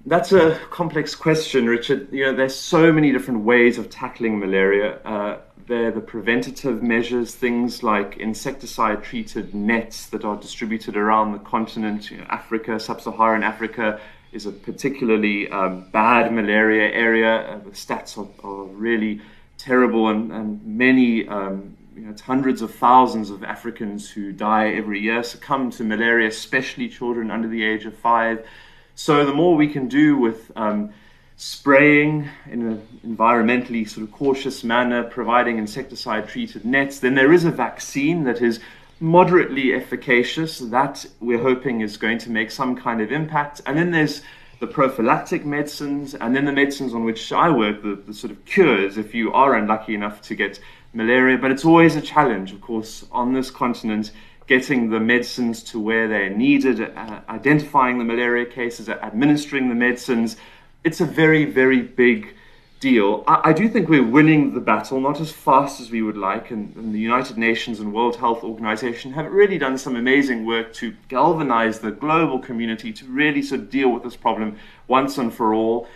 [0.07, 2.09] That's a complex question, Richard.
[2.11, 4.97] You know, there's so many different ways of tackling malaria.
[5.05, 11.33] Uh, there are the preventative measures, things like insecticide treated nets that are distributed around
[11.33, 12.11] the continent.
[12.11, 14.01] You know, Africa, sub Saharan Africa,
[14.33, 17.35] is a particularly um, bad malaria area.
[17.51, 19.21] Uh, the stats are, are, really
[19.59, 24.69] terrible, and, and many, um, you know, it's hundreds of thousands of Africans who die
[24.71, 28.47] every year succumb to malaria, especially children under the age of five.
[28.95, 30.93] So, the more we can do with um,
[31.37, 37.01] spraying in an environmentally sort of cautious manner, providing insecticide treated nets.
[37.01, 38.61] Then there is a vaccine that is
[39.01, 43.61] moderately efficacious that we're hoping is going to make some kind of impact.
[43.67, 44.23] And then there's
[44.61, 48.45] the prophylactic medicines, and then the medicines on which I work, the, the sort of
[48.45, 50.61] cures if you are unlucky enough to get
[50.93, 51.39] malaria.
[51.39, 54.13] But it's always a challenge, of course, on this continent
[54.47, 60.37] getting the medicines to where they're needed, uh, identifying the malaria cases, administering the medicines,
[60.85, 62.35] it's a very, very big
[62.81, 63.23] deal.
[63.29, 66.51] I, I, do think we're winning the battle, not as fast as we would like,
[66.51, 70.73] and, and, the United Nations and World Health Organization have really done some amazing work
[70.75, 75.33] to galvanize the global community to really sort of deal with this problem once and
[75.33, 75.87] for all.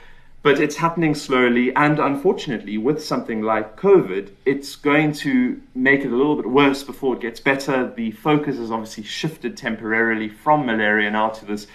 [0.47, 6.13] But it's happening slowly, and unfortunately, with something like COVID, it's going to make it
[6.13, 7.93] a little bit worse before it gets better.
[7.93, 11.67] The focus has obviously shifted temporarily from malaria now to this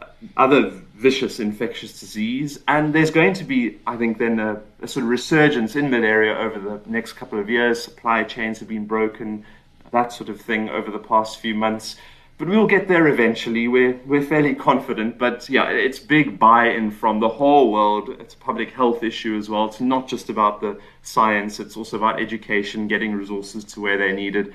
[0.00, 2.60] uh, other vicious infectious disease.
[2.66, 6.38] And there's going to be, I think, then a, a, sort of resurgence in malaria
[6.38, 7.84] over the next couple of years.
[7.84, 9.44] Supply chains have been broken,
[9.92, 11.96] that sort of thing over the past few months.
[12.38, 13.66] But we'll get there eventually.
[13.66, 15.18] We're, we're fairly confident.
[15.18, 18.10] But yeah, it's big buy in from the whole world.
[18.20, 19.66] It's a public health issue as well.
[19.66, 24.12] It's not just about the science, it's also about education, getting resources to where they're
[24.12, 24.52] needed.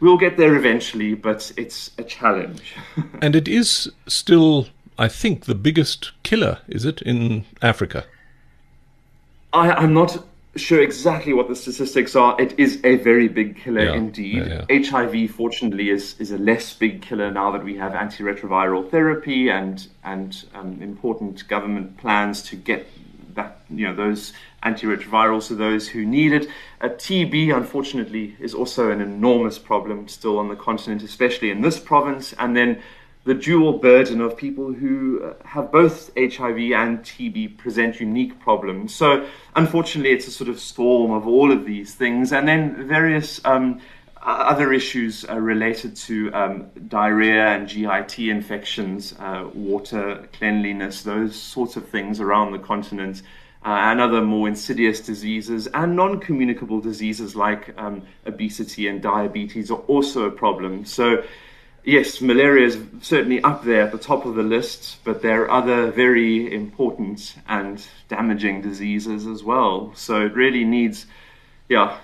[0.00, 2.74] We'll get there eventually, but it's a challenge.
[3.22, 4.66] and it is still
[4.98, 8.04] I think, the biggest killer, is it, in Africa?
[9.52, 10.24] I, I'm not
[10.56, 12.38] sure exactly what the statistics are.
[12.40, 14.46] It is a very big killer yeah, indeed.
[14.46, 14.90] Yeah, yeah.
[14.90, 19.86] HIV, fortunately, is, is a less big killer now that we have antiretroviral therapy and
[20.04, 22.86] and um, important government plans to get
[23.34, 26.48] that you know those antiretrovirals to those who need it.
[26.80, 31.80] Uh, TB, unfortunately, is also an enormous problem still on the continent, especially in this
[31.80, 32.80] province, and then
[33.24, 38.94] the dual burden of people who uh, have both HIV and TB present unique problems.
[38.94, 43.40] So, unfortunately, it's a sort of storm of all of these things, and then various
[43.44, 43.80] um,
[44.22, 51.76] other issues uh, related to um, diarrhea and GIT infections, uh, water cleanliness, those sorts
[51.76, 53.22] of things around the continent.
[53.64, 59.70] Uh, and other more insidious diseases and non communicable diseases like um, obesity and diabetes
[59.70, 60.84] are also a problem.
[60.84, 61.22] So,
[61.84, 65.50] yes, malaria is certainly up there at the top of the list, but there are
[65.50, 69.92] other very important and damaging diseases as well.
[69.94, 71.06] So it really needs,
[71.68, 71.98] yeah,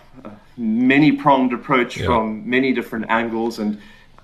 [0.56, 2.06] many pronged approach yeah.
[2.06, 3.58] from many different angles.
[3.58, 3.80] And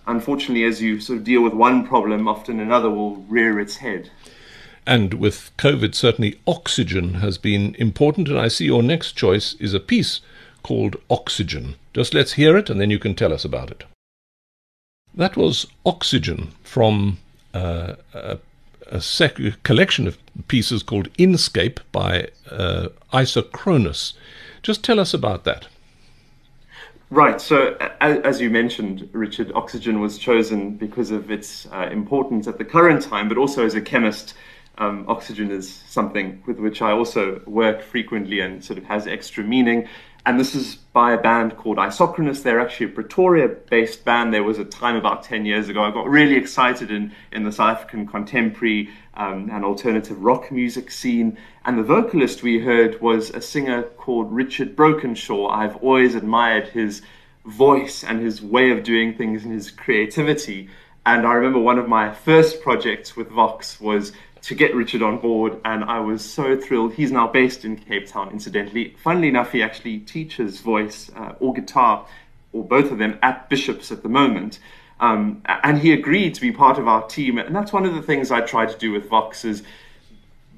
[0.07, 4.11] unfortunately, as you sort of deal with one problem, often another will rear its head.
[4.87, 8.29] And with COVID, certainly oxygen has been important.
[8.29, 10.21] And I see your next choice is a piece
[10.63, 11.77] called Oxygen.
[11.95, 13.85] Just let's hear it and then you can tell us about it.
[15.17, 17.19] That was Oxygen from
[17.53, 18.39] uh, a,
[18.89, 24.15] a sec- collection of pieces called Inscape by uh, Isochronous.
[24.63, 25.69] Just tell us about that.
[27.11, 27.41] Right.
[27.41, 32.65] So, as you mentioned, Richard, oxygen was chosen because of its uh, importance at the
[32.65, 34.35] current time, but also as a chemist,
[34.79, 39.45] um, oxygen is something with which I also work frequently and sort of has extra
[39.45, 39.87] meaning.
[40.27, 42.43] And this is by a band called Isochronous.
[42.43, 44.33] They're actually a Pretoria based band.
[44.33, 47.53] There was a time about 10 years ago I got really excited in, in the
[47.53, 51.37] South African contemporary um, and alternative rock music scene.
[51.67, 55.51] And the vocalist we heard was a singer called Richard Brokenshaw.
[55.51, 57.03] I've always admired his
[57.45, 60.71] voice and his way of doing things and his creativity.
[61.05, 64.13] And I remember one of my first projects with Vox was
[64.45, 66.93] to get Richard on board, and I was so thrilled.
[66.93, 68.95] He's now based in Cape Town, incidentally.
[69.03, 72.07] Funnily enough, he actually teaches voice uh, or guitar,
[72.53, 74.59] or both of them, at Bishops at the moment.
[75.01, 78.03] Um, and he agreed to be part of our team, and that's one of the
[78.03, 79.63] things I try to do with Vox is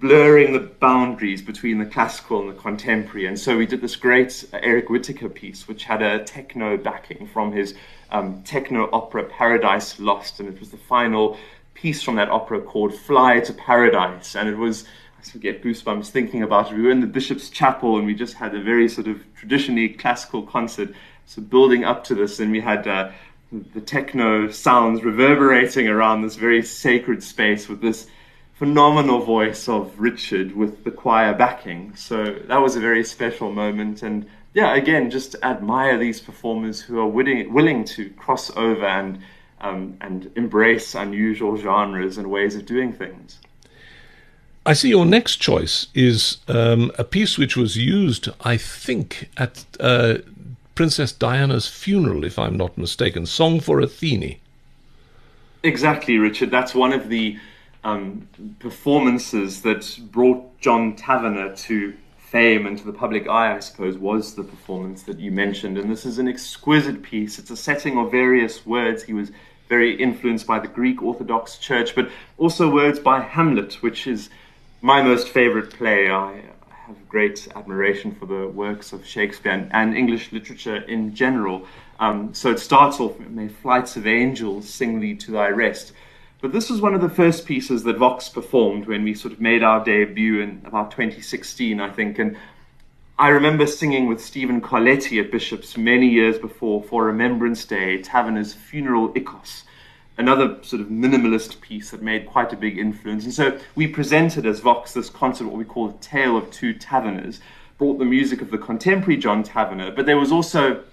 [0.00, 3.26] blurring the boundaries between the classical and the contemporary.
[3.26, 7.52] And so we did this great Eric Whitacre piece, which had a techno backing from
[7.52, 7.74] his
[8.10, 11.38] um, techno opera Paradise Lost, and it was the final
[11.76, 14.34] piece from that opera called Fly to Paradise.
[14.34, 14.84] And it was,
[15.18, 16.76] I sort of get goosebumps thinking about it.
[16.76, 19.90] We were in the Bishop's Chapel and we just had a very sort of traditionally
[19.90, 20.88] classical concert.
[21.26, 23.10] So building up to this, and we had uh,
[23.74, 28.06] the techno sounds reverberating around this very sacred space with this
[28.54, 31.94] phenomenal voice of Richard with the choir backing.
[31.94, 34.02] So that was a very special moment.
[34.02, 39.20] And yeah, again, just admire these performers who are willing, willing to cross over and
[39.60, 43.38] um, and embrace unusual genres and ways of doing things.
[44.64, 49.64] I see your next choice is um, a piece which was used, I think, at
[49.78, 50.18] uh,
[50.74, 54.38] Princess Diana's funeral, if I'm not mistaken, Song for Athene.
[55.62, 56.50] Exactly, Richard.
[56.50, 57.38] That's one of the
[57.84, 58.28] um,
[58.58, 64.34] performances that brought John Tavener to fame and to the public eye, I suppose, was
[64.34, 65.78] the performance that you mentioned.
[65.78, 67.38] And this is an exquisite piece.
[67.38, 69.04] It's a setting of various words.
[69.04, 69.30] He was
[69.68, 74.30] very influenced by the Greek Orthodox Church, but also words by Hamlet, which is
[74.80, 76.10] my most favorite play.
[76.10, 76.42] I
[76.86, 81.66] have great admiration for the works of Shakespeare and, and English literature in general.
[81.98, 85.92] Um, so it starts off, May flights of angels sing thee to thy rest.
[86.40, 89.40] But this was one of the first pieces that Vox performed when we sort of
[89.40, 92.18] made our debut in about 2016, I think.
[92.18, 92.36] And
[93.18, 98.52] I remember singing with Stephen Carletti at Bishop's many years before for Remembrance Day, Tavener's
[98.52, 99.62] Funeral Ikos,
[100.18, 103.24] another sort of minimalist piece that made quite a big influence.
[103.24, 106.74] And so we presented as Vox this concert, what we call the Tale of Two
[106.74, 107.40] Taverners,
[107.78, 110.84] brought the music of the contemporary John Tavener, but there was also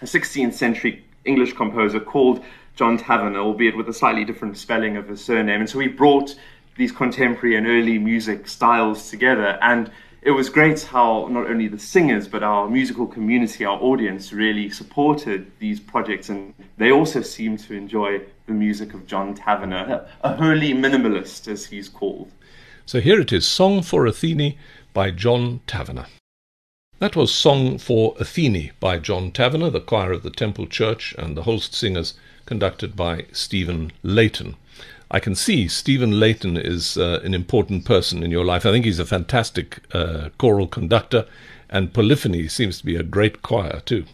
[0.00, 2.40] a 16th century English composer called
[2.76, 5.62] John Taverner, albeit with a slightly different spelling of his surname.
[5.62, 6.36] And so we brought
[6.76, 9.58] these contemporary and early music styles together.
[9.60, 9.90] And
[10.24, 14.70] it was great how not only the singers, but our musical community, our audience, really
[14.70, 16.30] supported these projects.
[16.30, 21.66] And they also seemed to enjoy the music of John Tavener, a holy minimalist, as
[21.66, 22.30] he's called.
[22.86, 24.56] So here it is Song for Athene
[24.94, 26.06] by John Tavener.
[27.00, 31.36] That was Song for Athene by John Tavener, the choir of the Temple Church, and
[31.36, 32.14] the Holst singers
[32.46, 34.56] conducted by Stephen Layton.
[35.10, 38.66] I can see Stephen Layton is uh, an important person in your life.
[38.66, 41.26] I think he's a fantastic uh, choral conductor,
[41.68, 44.04] and Polyphony seems to be a great choir too.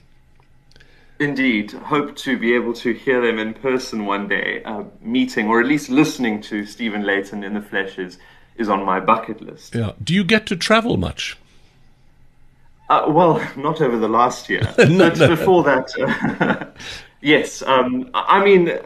[1.20, 4.62] Indeed, hope to be able to hear them in person one day.
[4.64, 8.18] Uh, meeting or at least listening to Stephen Layton in the flesh is,
[8.56, 9.74] is on my bucket list.
[9.74, 9.92] Yeah.
[10.02, 11.36] Do you get to travel much?
[12.88, 15.28] Uh, well, not over the last year, no, but no.
[15.28, 16.64] before that, uh,
[17.20, 17.62] yes.
[17.62, 18.78] Um, I mean,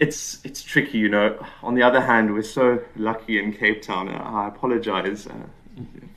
[0.00, 1.44] it's it's tricky, you know.
[1.62, 4.08] On the other hand, we're so lucky in Cape Town.
[4.08, 5.32] I apologise uh,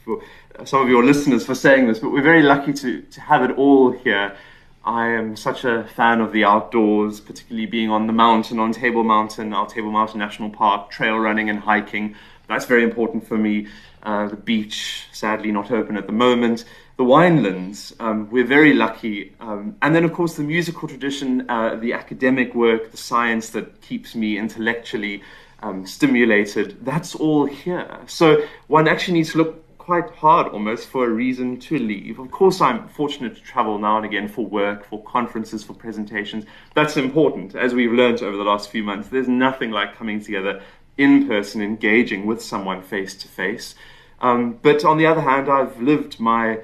[0.04, 0.22] for
[0.66, 3.52] some of your listeners for saying this, but we're very lucky to to have it
[3.58, 4.36] all here.
[4.84, 9.04] I am such a fan of the outdoors, particularly being on the mountain, on Table
[9.04, 12.16] Mountain, our Table Mountain National Park, trail running and hiking.
[12.48, 13.68] That's very important for me.
[14.02, 16.66] Uh, the beach, sadly not open at the moment.
[16.98, 19.34] The winelands, um, we're very lucky.
[19.40, 23.82] Um, and then, of course, the musical tradition, uh, the academic work, the science that
[23.82, 25.24] keeps me intellectually
[25.64, 28.00] um, stimulated, that's all here.
[28.08, 32.20] So one actually needs to look quite hard almost for a reason to leave.
[32.20, 36.46] Of course, I'm fortunate to travel now and again for work, for conferences, for presentations.
[36.76, 39.08] That's important, as we've learned over the last few months.
[39.08, 40.62] There's nothing like coming together
[40.98, 43.74] in person, engaging with someone face to face.
[44.20, 46.60] But on the other hand, I've lived my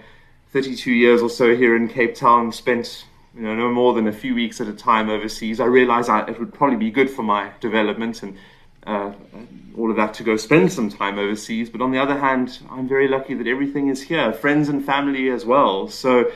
[0.58, 3.05] 32 years or so here in Cape Town, spent
[3.36, 5.60] you know, no more than a few weeks at a time overseas.
[5.60, 8.36] I realized I, it would probably be good for my development and
[8.88, 9.12] uh,
[9.78, 11.70] all of that to go spend some time overseas.
[11.70, 15.30] But on the other hand, I'm very lucky that everything is here, friends and family
[15.30, 15.89] as well.
[15.89, 16.32] So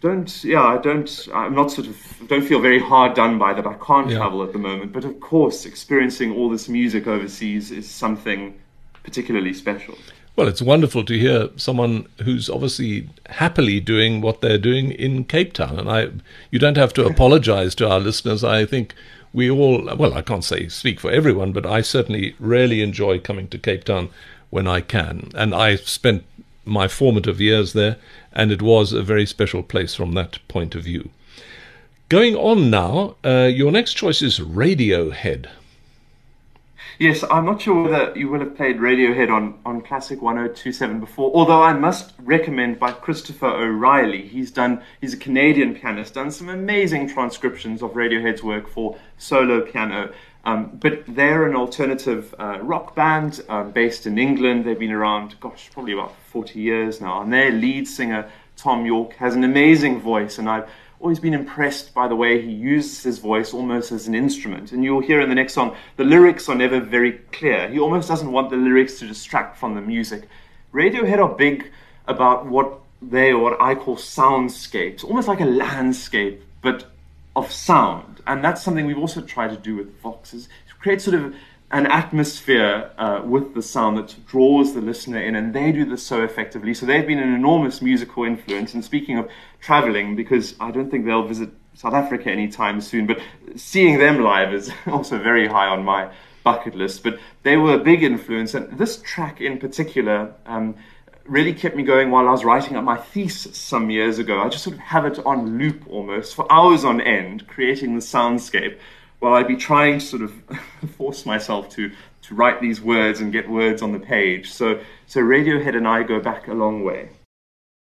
[0.00, 3.66] don't, yeah, I don't, I'm not sort of, don't feel very hard done by that.
[3.66, 4.18] I can't yeah.
[4.18, 4.92] travel at the moment.
[4.92, 8.60] But of course, experiencing all this music overseas is something
[9.02, 9.98] particularly special.
[10.36, 15.54] Well, it's wonderful to hear someone who's obviously happily doing what they're doing in Cape
[15.54, 15.78] Town.
[15.78, 16.10] And I,
[16.50, 18.44] you don't have to apologize to our listeners.
[18.44, 18.94] I think
[19.32, 23.48] we all, well, I can't say speak for everyone, but I certainly really enjoy coming
[23.48, 24.10] to Cape Town
[24.50, 25.30] when I can.
[25.34, 26.24] And I spent
[26.66, 27.96] my formative years there,
[28.32, 31.10] and it was a very special place from that point of view.
[32.10, 35.48] Going on now, uh, your next choice is Radiohead.
[36.98, 41.30] Yes, I'm not sure whether you will have played Radiohead on, on Classic 1027 before,
[41.34, 44.26] although I must recommend by Christopher O'Riley.
[44.26, 49.60] He's done he's a Canadian pianist, done some amazing transcriptions of Radiohead's work for solo
[49.60, 50.10] piano.
[50.46, 54.64] Um, but they're an alternative uh, rock band uh, based in England.
[54.64, 57.20] They've been around, gosh, probably about 40 years now.
[57.20, 60.38] And their lead singer, Thom Yorke, has an amazing voice.
[60.38, 60.70] And I've
[61.00, 64.72] always been impressed by the way he uses his voice almost as an instrument.
[64.72, 67.68] And you'll hear in the next song, the lyrics are never very clear.
[67.68, 70.28] He almost doesn't want the lyrics to distract from the music.
[70.72, 71.70] Radiohead are big
[72.06, 76.86] about what they, or what I call soundscapes, almost like a landscape, but
[77.34, 78.20] of sound.
[78.26, 81.34] And that's something we've also tried to do with Voxes, to create sort of
[81.70, 86.02] an atmosphere uh, with the sound that draws the listener in, and they do this
[86.02, 86.72] so effectively.
[86.74, 88.74] So they've been an enormous musical influence.
[88.74, 89.28] And speaking of
[89.60, 93.20] traveling, because I don't think they'll visit South Africa anytime soon, but
[93.56, 96.10] seeing them live is also very high on my
[96.44, 97.02] bucket list.
[97.02, 100.32] But they were a big influence, and this track in particular.
[100.46, 100.76] Um,
[101.24, 104.40] really kept me going while I was writing up my thesis some years ago.
[104.40, 108.00] I just sort of have it on loop almost for hours on end, creating the
[108.00, 108.78] soundscape
[109.26, 110.32] while I'd be trying to sort of
[110.96, 111.90] force myself to
[112.22, 114.52] to write these words and get words on the page.
[114.52, 117.10] So so Radiohead and I go back a long way.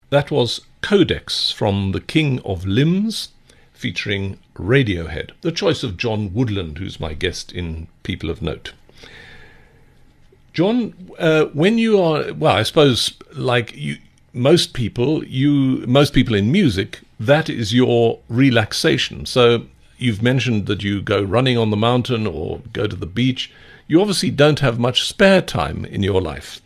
[0.09, 3.29] That was Codex from The King of Limbs,
[3.71, 8.73] featuring Radiohead, the choice of John Woodland, who's my guest in People of Note.
[10.51, 13.97] John, uh, when you are well, I suppose like you,
[14.33, 19.25] most people, you most people in music, that is your relaxation.
[19.25, 19.67] So
[20.00, 23.52] you've mentioned that you go running on the mountain or go to the beach.
[23.88, 26.62] You obviously don't have much spare time in your life.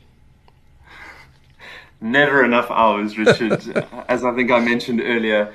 [2.02, 3.64] Never enough hours, Richard.
[4.10, 5.54] As I think I mentioned earlier,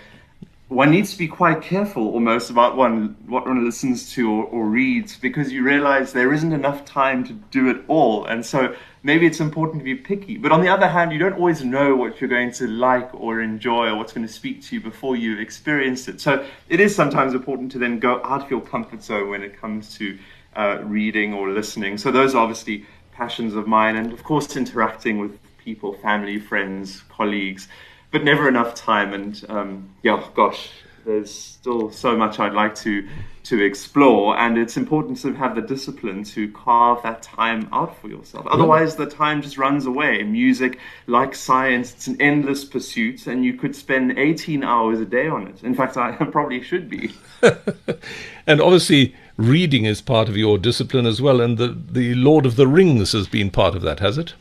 [0.68, 4.66] one needs to be quite careful almost about one what one listens to or, or,
[4.66, 8.26] reads because you realize there isn't enough time to do it all.
[8.26, 10.36] And so maybe it's important to be picky.
[10.36, 13.40] But on the other hand you don't always know what you're going to like or
[13.40, 16.20] enjoy or what's going to speak to you before you've experienced it.
[16.20, 19.58] So it is sometimes important to then go out of your comfort zone when it
[19.58, 20.18] comes to
[20.54, 21.96] uh, reading or listening.
[21.96, 23.96] So those are obviously passions of mine.
[23.96, 27.68] And of course interacting with people family friends colleagues
[28.11, 29.12] but never enough time.
[29.12, 30.70] And um, yeah, gosh,
[31.04, 33.09] there's still so much I'd like to
[33.44, 38.09] to explore, and it's important to have the discipline to carve that time out for
[38.09, 38.46] yourself.
[38.46, 40.22] Otherwise, the time just runs away.
[40.22, 45.28] Music, like science, it's an endless pursuit, and you could spend 18 hours a day
[45.28, 45.64] on it.
[45.64, 47.14] In fact, I probably should be.
[48.46, 52.56] and obviously, reading is part of your discipline as well, and the the Lord of
[52.56, 54.34] the Rings has been part of that, has it?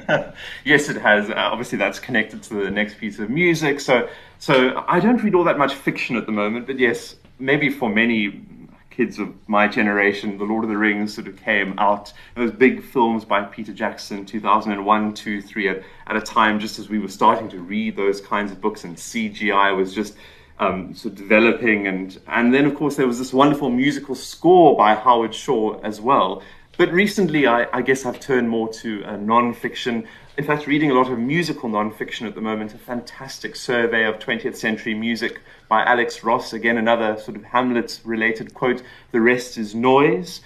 [0.64, 1.30] yes, it has.
[1.30, 3.80] Uh, obviously, that's connected to the next piece of music.
[3.80, 6.66] So, so I don't read all that much fiction at the moment.
[6.66, 8.42] But yes, maybe for many
[8.90, 12.12] kids of my generation, The Lord of the Rings sort of came out.
[12.36, 16.88] Those big films by Peter Jackson, 2001, 2, 3, at, at a time just as
[16.88, 20.14] we were starting to read those kinds of books, and CGI was just
[20.60, 21.88] um, sort of developing.
[21.88, 26.00] And, and then, of course, there was this wonderful musical score by Howard Shore as
[26.00, 26.42] well.
[26.76, 30.08] But recently, I, I, guess I've turned more to uh, non-fiction.
[30.36, 32.74] In fact, reading a lot of musical non-fiction at the moment.
[32.74, 36.52] A fantastic survey of 20th century music by Alex Ross.
[36.52, 38.82] Again, another sort of Hamlet-related quote.
[39.12, 40.40] The rest is noise.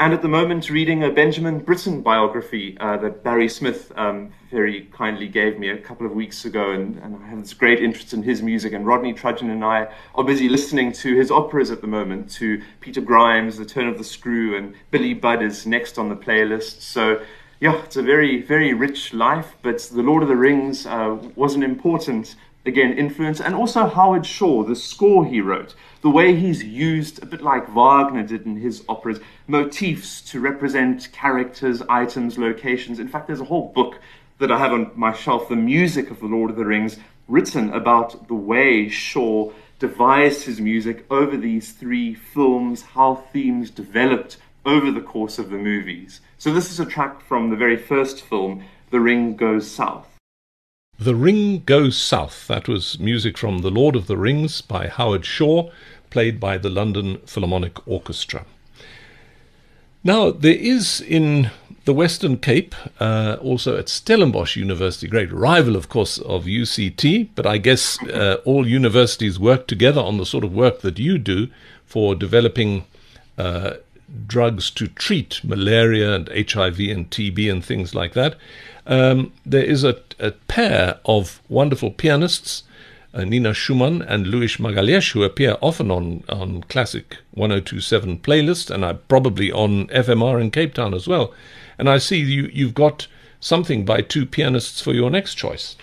[0.00, 4.88] And at the moment, reading a Benjamin Britten biography uh, that Barry Smith um, very
[4.92, 8.14] kindly gave me a couple of weeks ago, and, and, I have this great interest
[8.14, 8.72] in his music.
[8.72, 12.62] And Rodney Trudgeon and I are busy listening to his operas at the moment, to
[12.80, 16.80] Peter Grimes, The Turn of the Screw, and Billy Budd is next on the playlist.
[16.80, 17.20] So,
[17.60, 21.54] yeah, it's a very, very rich life, but The Lord of the Rings uh, was
[21.54, 22.36] an important,
[22.66, 23.40] again, influence.
[23.40, 27.68] And also Howard Shore, the score he wrote, the way he's used, a bit like
[27.74, 32.98] Wagner did in his operas, motifs to represent characters, items, locations.
[32.98, 34.00] In fact, there's a whole book
[34.38, 36.98] that I have on my shelf, The Music of The Lord of the Rings,
[37.28, 44.36] written about the way Shore devised his music over these three films, how themes developed
[44.66, 46.20] over the course of the movies.
[46.38, 50.19] So this is a track from the very first film, The Ring Goes South.
[51.00, 52.46] The Ring Goes South.
[52.48, 55.72] That was music from The Lord of the Rings by Howard Shore,
[56.10, 58.44] played by the London Philharmonic Orchestra.
[60.04, 61.50] Now, there is in
[61.86, 67.46] the Western Cape, uh, also at Stellenbosch University, great rival, of course, of UCT, but
[67.46, 71.48] I guess uh, all universities work together on the sort of work that you do
[71.86, 72.84] for developing
[73.38, 73.76] uh,
[74.26, 78.36] drugs to treat malaria and HIV and TB and things like that.
[78.90, 82.64] Um, there is a, a, pair of wonderful pianists,
[83.14, 88.84] uh, Nina Schumann and Luis Magalhães, who appear often on, on Classic 1027 playlist and
[88.84, 91.32] are probably on FMR in Cape Town as well.
[91.78, 93.06] And I see you, you've got
[93.38, 95.76] something by two pianists for your next choice.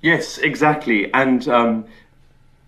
[0.00, 1.12] Yes, exactly.
[1.12, 1.84] And um,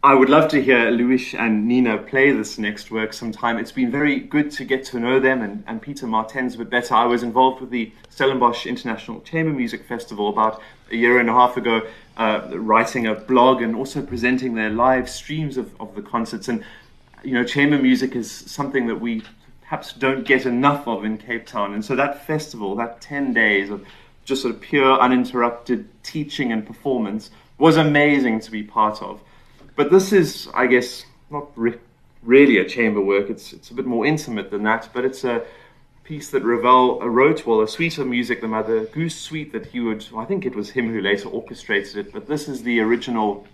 [0.05, 3.57] I would love to hear Luis and Nina play this next work sometime.
[3.57, 6.71] It's been very good to get to know them and, and Peter Martens a bit
[6.71, 6.97] better.
[6.97, 11.33] I was involved with the Stellenbosch International Chamber Music Festival about a year and a
[11.33, 11.83] half ago,
[12.17, 16.49] uh, writing a blog and also presenting their live streams of, of the concerts.
[16.49, 16.65] And,
[17.23, 19.23] you know, chamber music is something that we
[19.61, 21.75] perhaps don't get enough of in Cape Town.
[21.75, 23.87] And so that festival, that 10 days of
[24.25, 29.21] just sort of pure, uninterrupted teaching and performance was amazing to be part of.
[29.77, 31.79] But this is, I guess, not re-
[32.23, 33.31] really a chamber work.
[33.31, 34.89] It's it's a bit more intimate than that.
[34.93, 35.43] But it's a
[36.05, 39.81] piece that Ravel wrote, well, a suite of music, the Mother Goose Suite, that he
[39.81, 40.07] would.
[40.17, 42.13] I think it was him who later orchestrated it.
[42.13, 43.47] But this is the original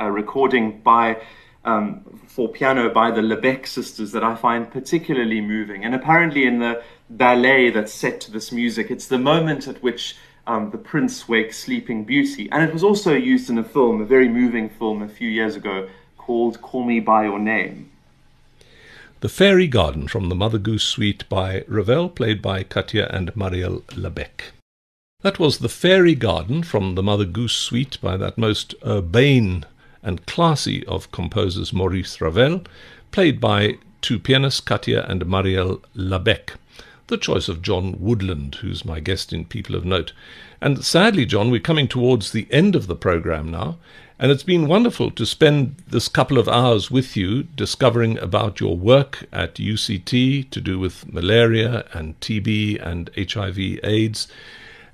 [0.00, 1.22] uh, recording by.
[1.66, 5.82] Um, for piano by the Labèque sisters that I find particularly moving.
[5.82, 10.14] And apparently, in the ballet that's set to this music, it's the moment at which
[10.46, 12.48] um, The Prince Wakes Sleeping Beauty.
[12.50, 15.56] And it was also used in a film, a very moving film a few years
[15.56, 17.90] ago called Call Me By Your Name.
[19.20, 23.82] The Fairy Garden from the Mother Goose Suite by Ravel, played by Katia and Marielle
[23.92, 24.52] Labèque.
[25.22, 29.64] That was The Fairy Garden from the Mother Goose Suite by that most urbane
[30.02, 32.62] and classy of composers Maurice Ravel,
[33.12, 36.56] played by two pianists, Katia and Marielle Labèque
[37.08, 40.12] the choice of John Woodland, who's my guest in People of Note.
[40.60, 43.76] And sadly, John, we're coming towards the end of the program now,
[44.18, 48.76] and it's been wonderful to spend this couple of hours with you discovering about your
[48.76, 54.28] work at UCT to do with malaria and TB and HIV AIDS,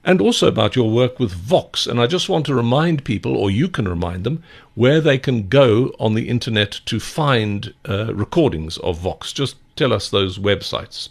[0.03, 1.87] and also about your work with Vox.
[1.87, 4.43] And I just want to remind people, or you can remind them,
[4.75, 9.33] where they can go on the internet to find uh, recordings of Vox.
[9.33, 11.11] Just tell us those websites.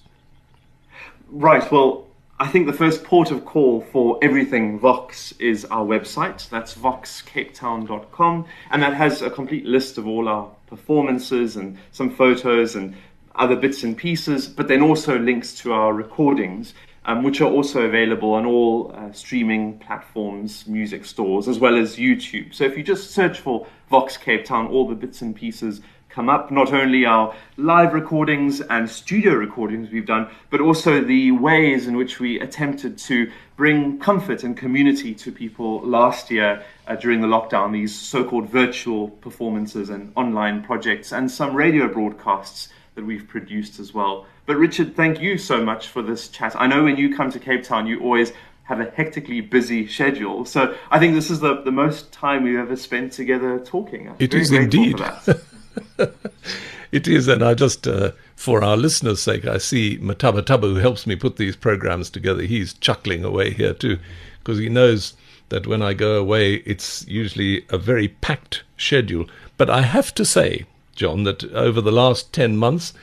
[1.31, 1.71] Right.
[1.71, 2.07] Well,
[2.39, 6.49] I think the first port of call for everything Vox is our website.
[6.49, 8.45] That's voxcapetown.com.
[8.71, 12.95] And that has a complete list of all our performances and some photos and
[13.35, 16.73] other bits and pieces, but then also links to our recordings,
[17.05, 21.97] um, which are also available on all uh, streaming platforms, music stores, as well as
[21.97, 22.53] YouTube.
[22.53, 26.29] So if you just search for Vox Cape Town, all the bits and pieces come
[26.29, 31.87] up, not only our live recordings and studio recordings we've done, but also the ways
[31.87, 37.21] in which we attempted to bring comfort and community to people last year uh, during
[37.21, 43.05] the lockdown, these so called virtual performances and online projects, and some radio broadcasts that
[43.05, 44.25] we've produced as well.
[44.45, 46.55] But Richard, thank you so much for this chat.
[46.55, 48.33] I know when you come to Cape Town, you always
[48.63, 50.45] have a hectically busy schedule.
[50.45, 54.09] So I think this is the, the most time we've ever spent together talking.
[54.09, 55.01] I'm it is indeed.
[56.91, 60.75] it is, and I just, uh, for our listeners' sake, I see Mataba Taba, who
[60.75, 62.43] helps me put these programs together.
[62.43, 63.99] He's chuckling away here too,
[64.39, 65.13] because he knows
[65.49, 69.25] that when I go away, it's usually a very packed schedule.
[69.57, 70.65] But I have to say,
[70.95, 72.93] John, that over the last 10 months,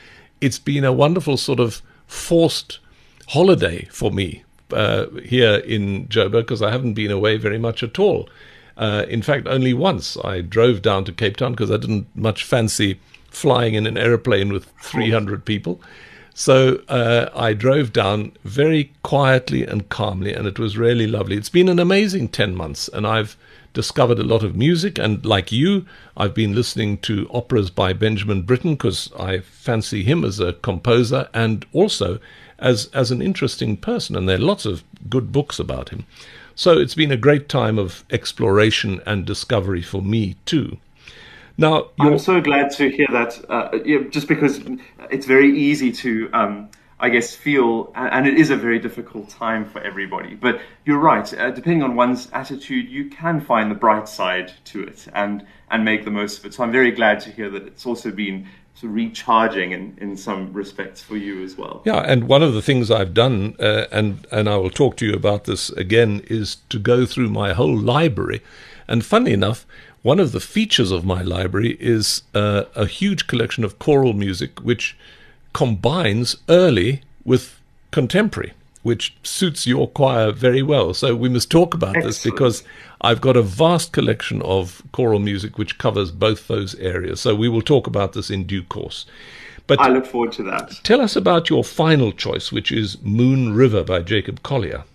[0.41, 2.79] it's been a wonderful sort of forced
[3.27, 7.99] holiday for me uh, here in Joburg because I haven't been away very much at
[7.99, 8.29] all.
[8.77, 12.43] Uh, in fact, only once I drove down to Cape Town because I didn't much
[12.43, 12.99] fancy
[13.29, 15.81] flying in an aeroplane with 300 people.
[16.33, 21.35] So uh, I drove down very quietly and calmly, and it was really lovely.
[21.35, 23.35] It's been an amazing 10 months, and I've
[23.73, 24.97] discovered a lot of music.
[24.97, 30.23] And like you, I've been listening to operas by Benjamin Britten because I fancy him
[30.23, 32.19] as a composer and also
[32.59, 34.15] as, as an interesting person.
[34.15, 36.05] And there are lots of good books about him.
[36.57, 40.77] So it's been a great time of exploration and discovery for me too.
[41.57, 43.39] Now, I'm so glad to hear that.
[43.49, 44.59] Uh, yeah, just because
[45.09, 49.65] it's very easy to um, I guess, feel, and it is a very difficult time
[49.65, 50.33] for everybody.
[50.33, 51.31] But you're right.
[51.31, 55.85] Uh, depending on one's attitude, you can find the bright side to it and and
[55.85, 56.55] make the most of it.
[56.55, 58.47] So I'm very glad to hear that it's also been
[58.83, 61.81] recharging in, in some respects for you as well.
[61.85, 65.05] Yeah, and one of the things I've done, uh, and and I will talk to
[65.05, 68.41] you about this again, is to go through my whole library.
[68.87, 69.65] And funnily enough,
[70.03, 74.59] one of the features of my library is uh, a huge collection of choral music,
[74.59, 74.95] which
[75.53, 77.59] combines early with
[77.91, 78.53] contemporary,
[78.87, 80.93] which suits your choir very well.
[80.93, 82.05] So we must talk about Excellent.
[82.05, 82.63] this because
[83.01, 87.19] I've got a vast collection of choral music which covers both those areas.
[87.19, 89.05] So we will talk about this in due course.
[89.67, 90.79] But I look forward to that.
[90.83, 94.85] Tell us about your final choice, which is Moon River by Jacob Collier.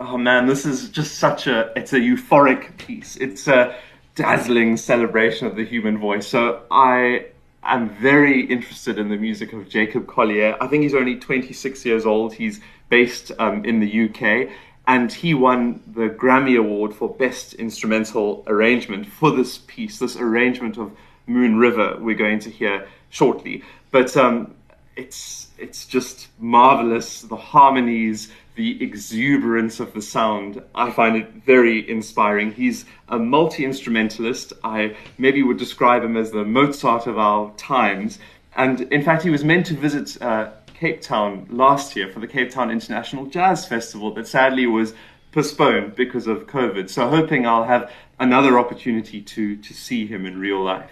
[0.00, 3.16] Oh man, this is just such a it's a euphoric piece.
[3.16, 3.76] It's a
[4.14, 6.26] dazzling celebration of the human voice.
[6.26, 7.26] So I
[7.74, 10.56] am very interested in the music of Jacob Collier.
[10.60, 12.34] I think he's only 26 years old.
[12.34, 14.48] He's based um, in the UK,
[14.86, 20.78] and he won the Grammy Award for Best Instrumental Arrangement for this piece, this arrangement
[20.78, 20.92] of
[21.26, 23.62] Moon River we're going to hear shortly.
[23.90, 24.54] But um,
[24.94, 27.22] it's it's just marvelous.
[27.22, 30.62] The harmonies, the exuberance of the sound.
[30.74, 32.52] I find it very inspiring.
[32.52, 34.52] He's a multi instrumentalist.
[34.64, 38.18] I maybe would describe him as the Mozart of our times.
[38.56, 42.26] And in fact, he was meant to visit uh, Cape Town last year for the
[42.26, 44.92] Cape Town International Jazz Festival, that sadly was
[45.32, 46.90] postponed because of COVID.
[46.90, 50.90] So, hoping I'll have another opportunity to, to see him in real life.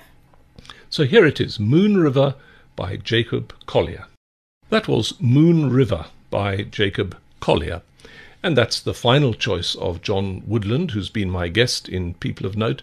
[0.89, 2.35] So, here it is Moon River
[2.77, 4.07] by Jacob Collier.
[4.71, 7.82] That was Moon River by Jacob Collier.
[8.42, 12.57] And that's the final choice of John Woodland, who's been my guest in People of
[12.57, 12.80] Note.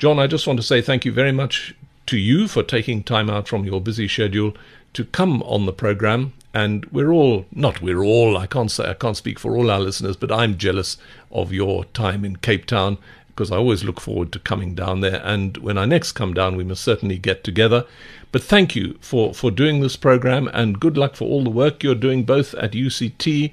[0.00, 3.30] John, I just want to say thank you very much to you for taking time
[3.30, 4.56] out from your busy schedule
[4.94, 6.32] to come on the program.
[6.52, 9.78] And we're all, not we're all, I can't say, I can't speak for all our
[9.78, 10.96] listeners, but I'm jealous
[11.30, 12.98] of your time in Cape Town
[13.28, 15.22] because I always look forward to coming down there.
[15.24, 17.86] And when I next come down, we must certainly get together.
[18.32, 21.84] But thank you for, for doing this program and good luck for all the work
[21.84, 23.52] you're doing both at UCT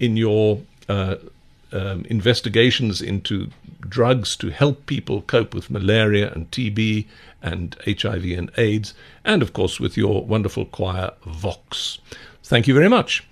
[0.00, 1.16] in your uh,
[1.72, 7.06] um, investigations into drugs to help people cope with malaria and TB
[7.42, 8.94] and HIV and AIDS,
[9.24, 11.98] and of course with your wonderful choir Vox.
[12.42, 13.24] Thank you very much.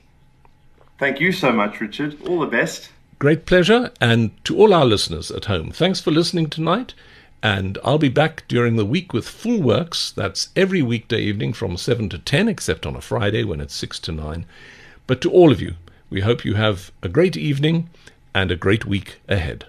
[0.99, 2.17] Thank you so much, Richard.
[2.27, 2.91] All the best.
[3.19, 3.91] Great pleasure.
[4.01, 6.95] And to all our listeners at home, thanks for listening tonight.
[7.43, 10.11] And I'll be back during the week with full works.
[10.11, 13.99] That's every weekday evening from 7 to 10, except on a Friday when it's 6
[14.01, 14.47] to 9.
[15.07, 15.75] But to all of you,
[16.11, 17.91] we hope you have a great evening
[18.35, 19.67] and a great week ahead.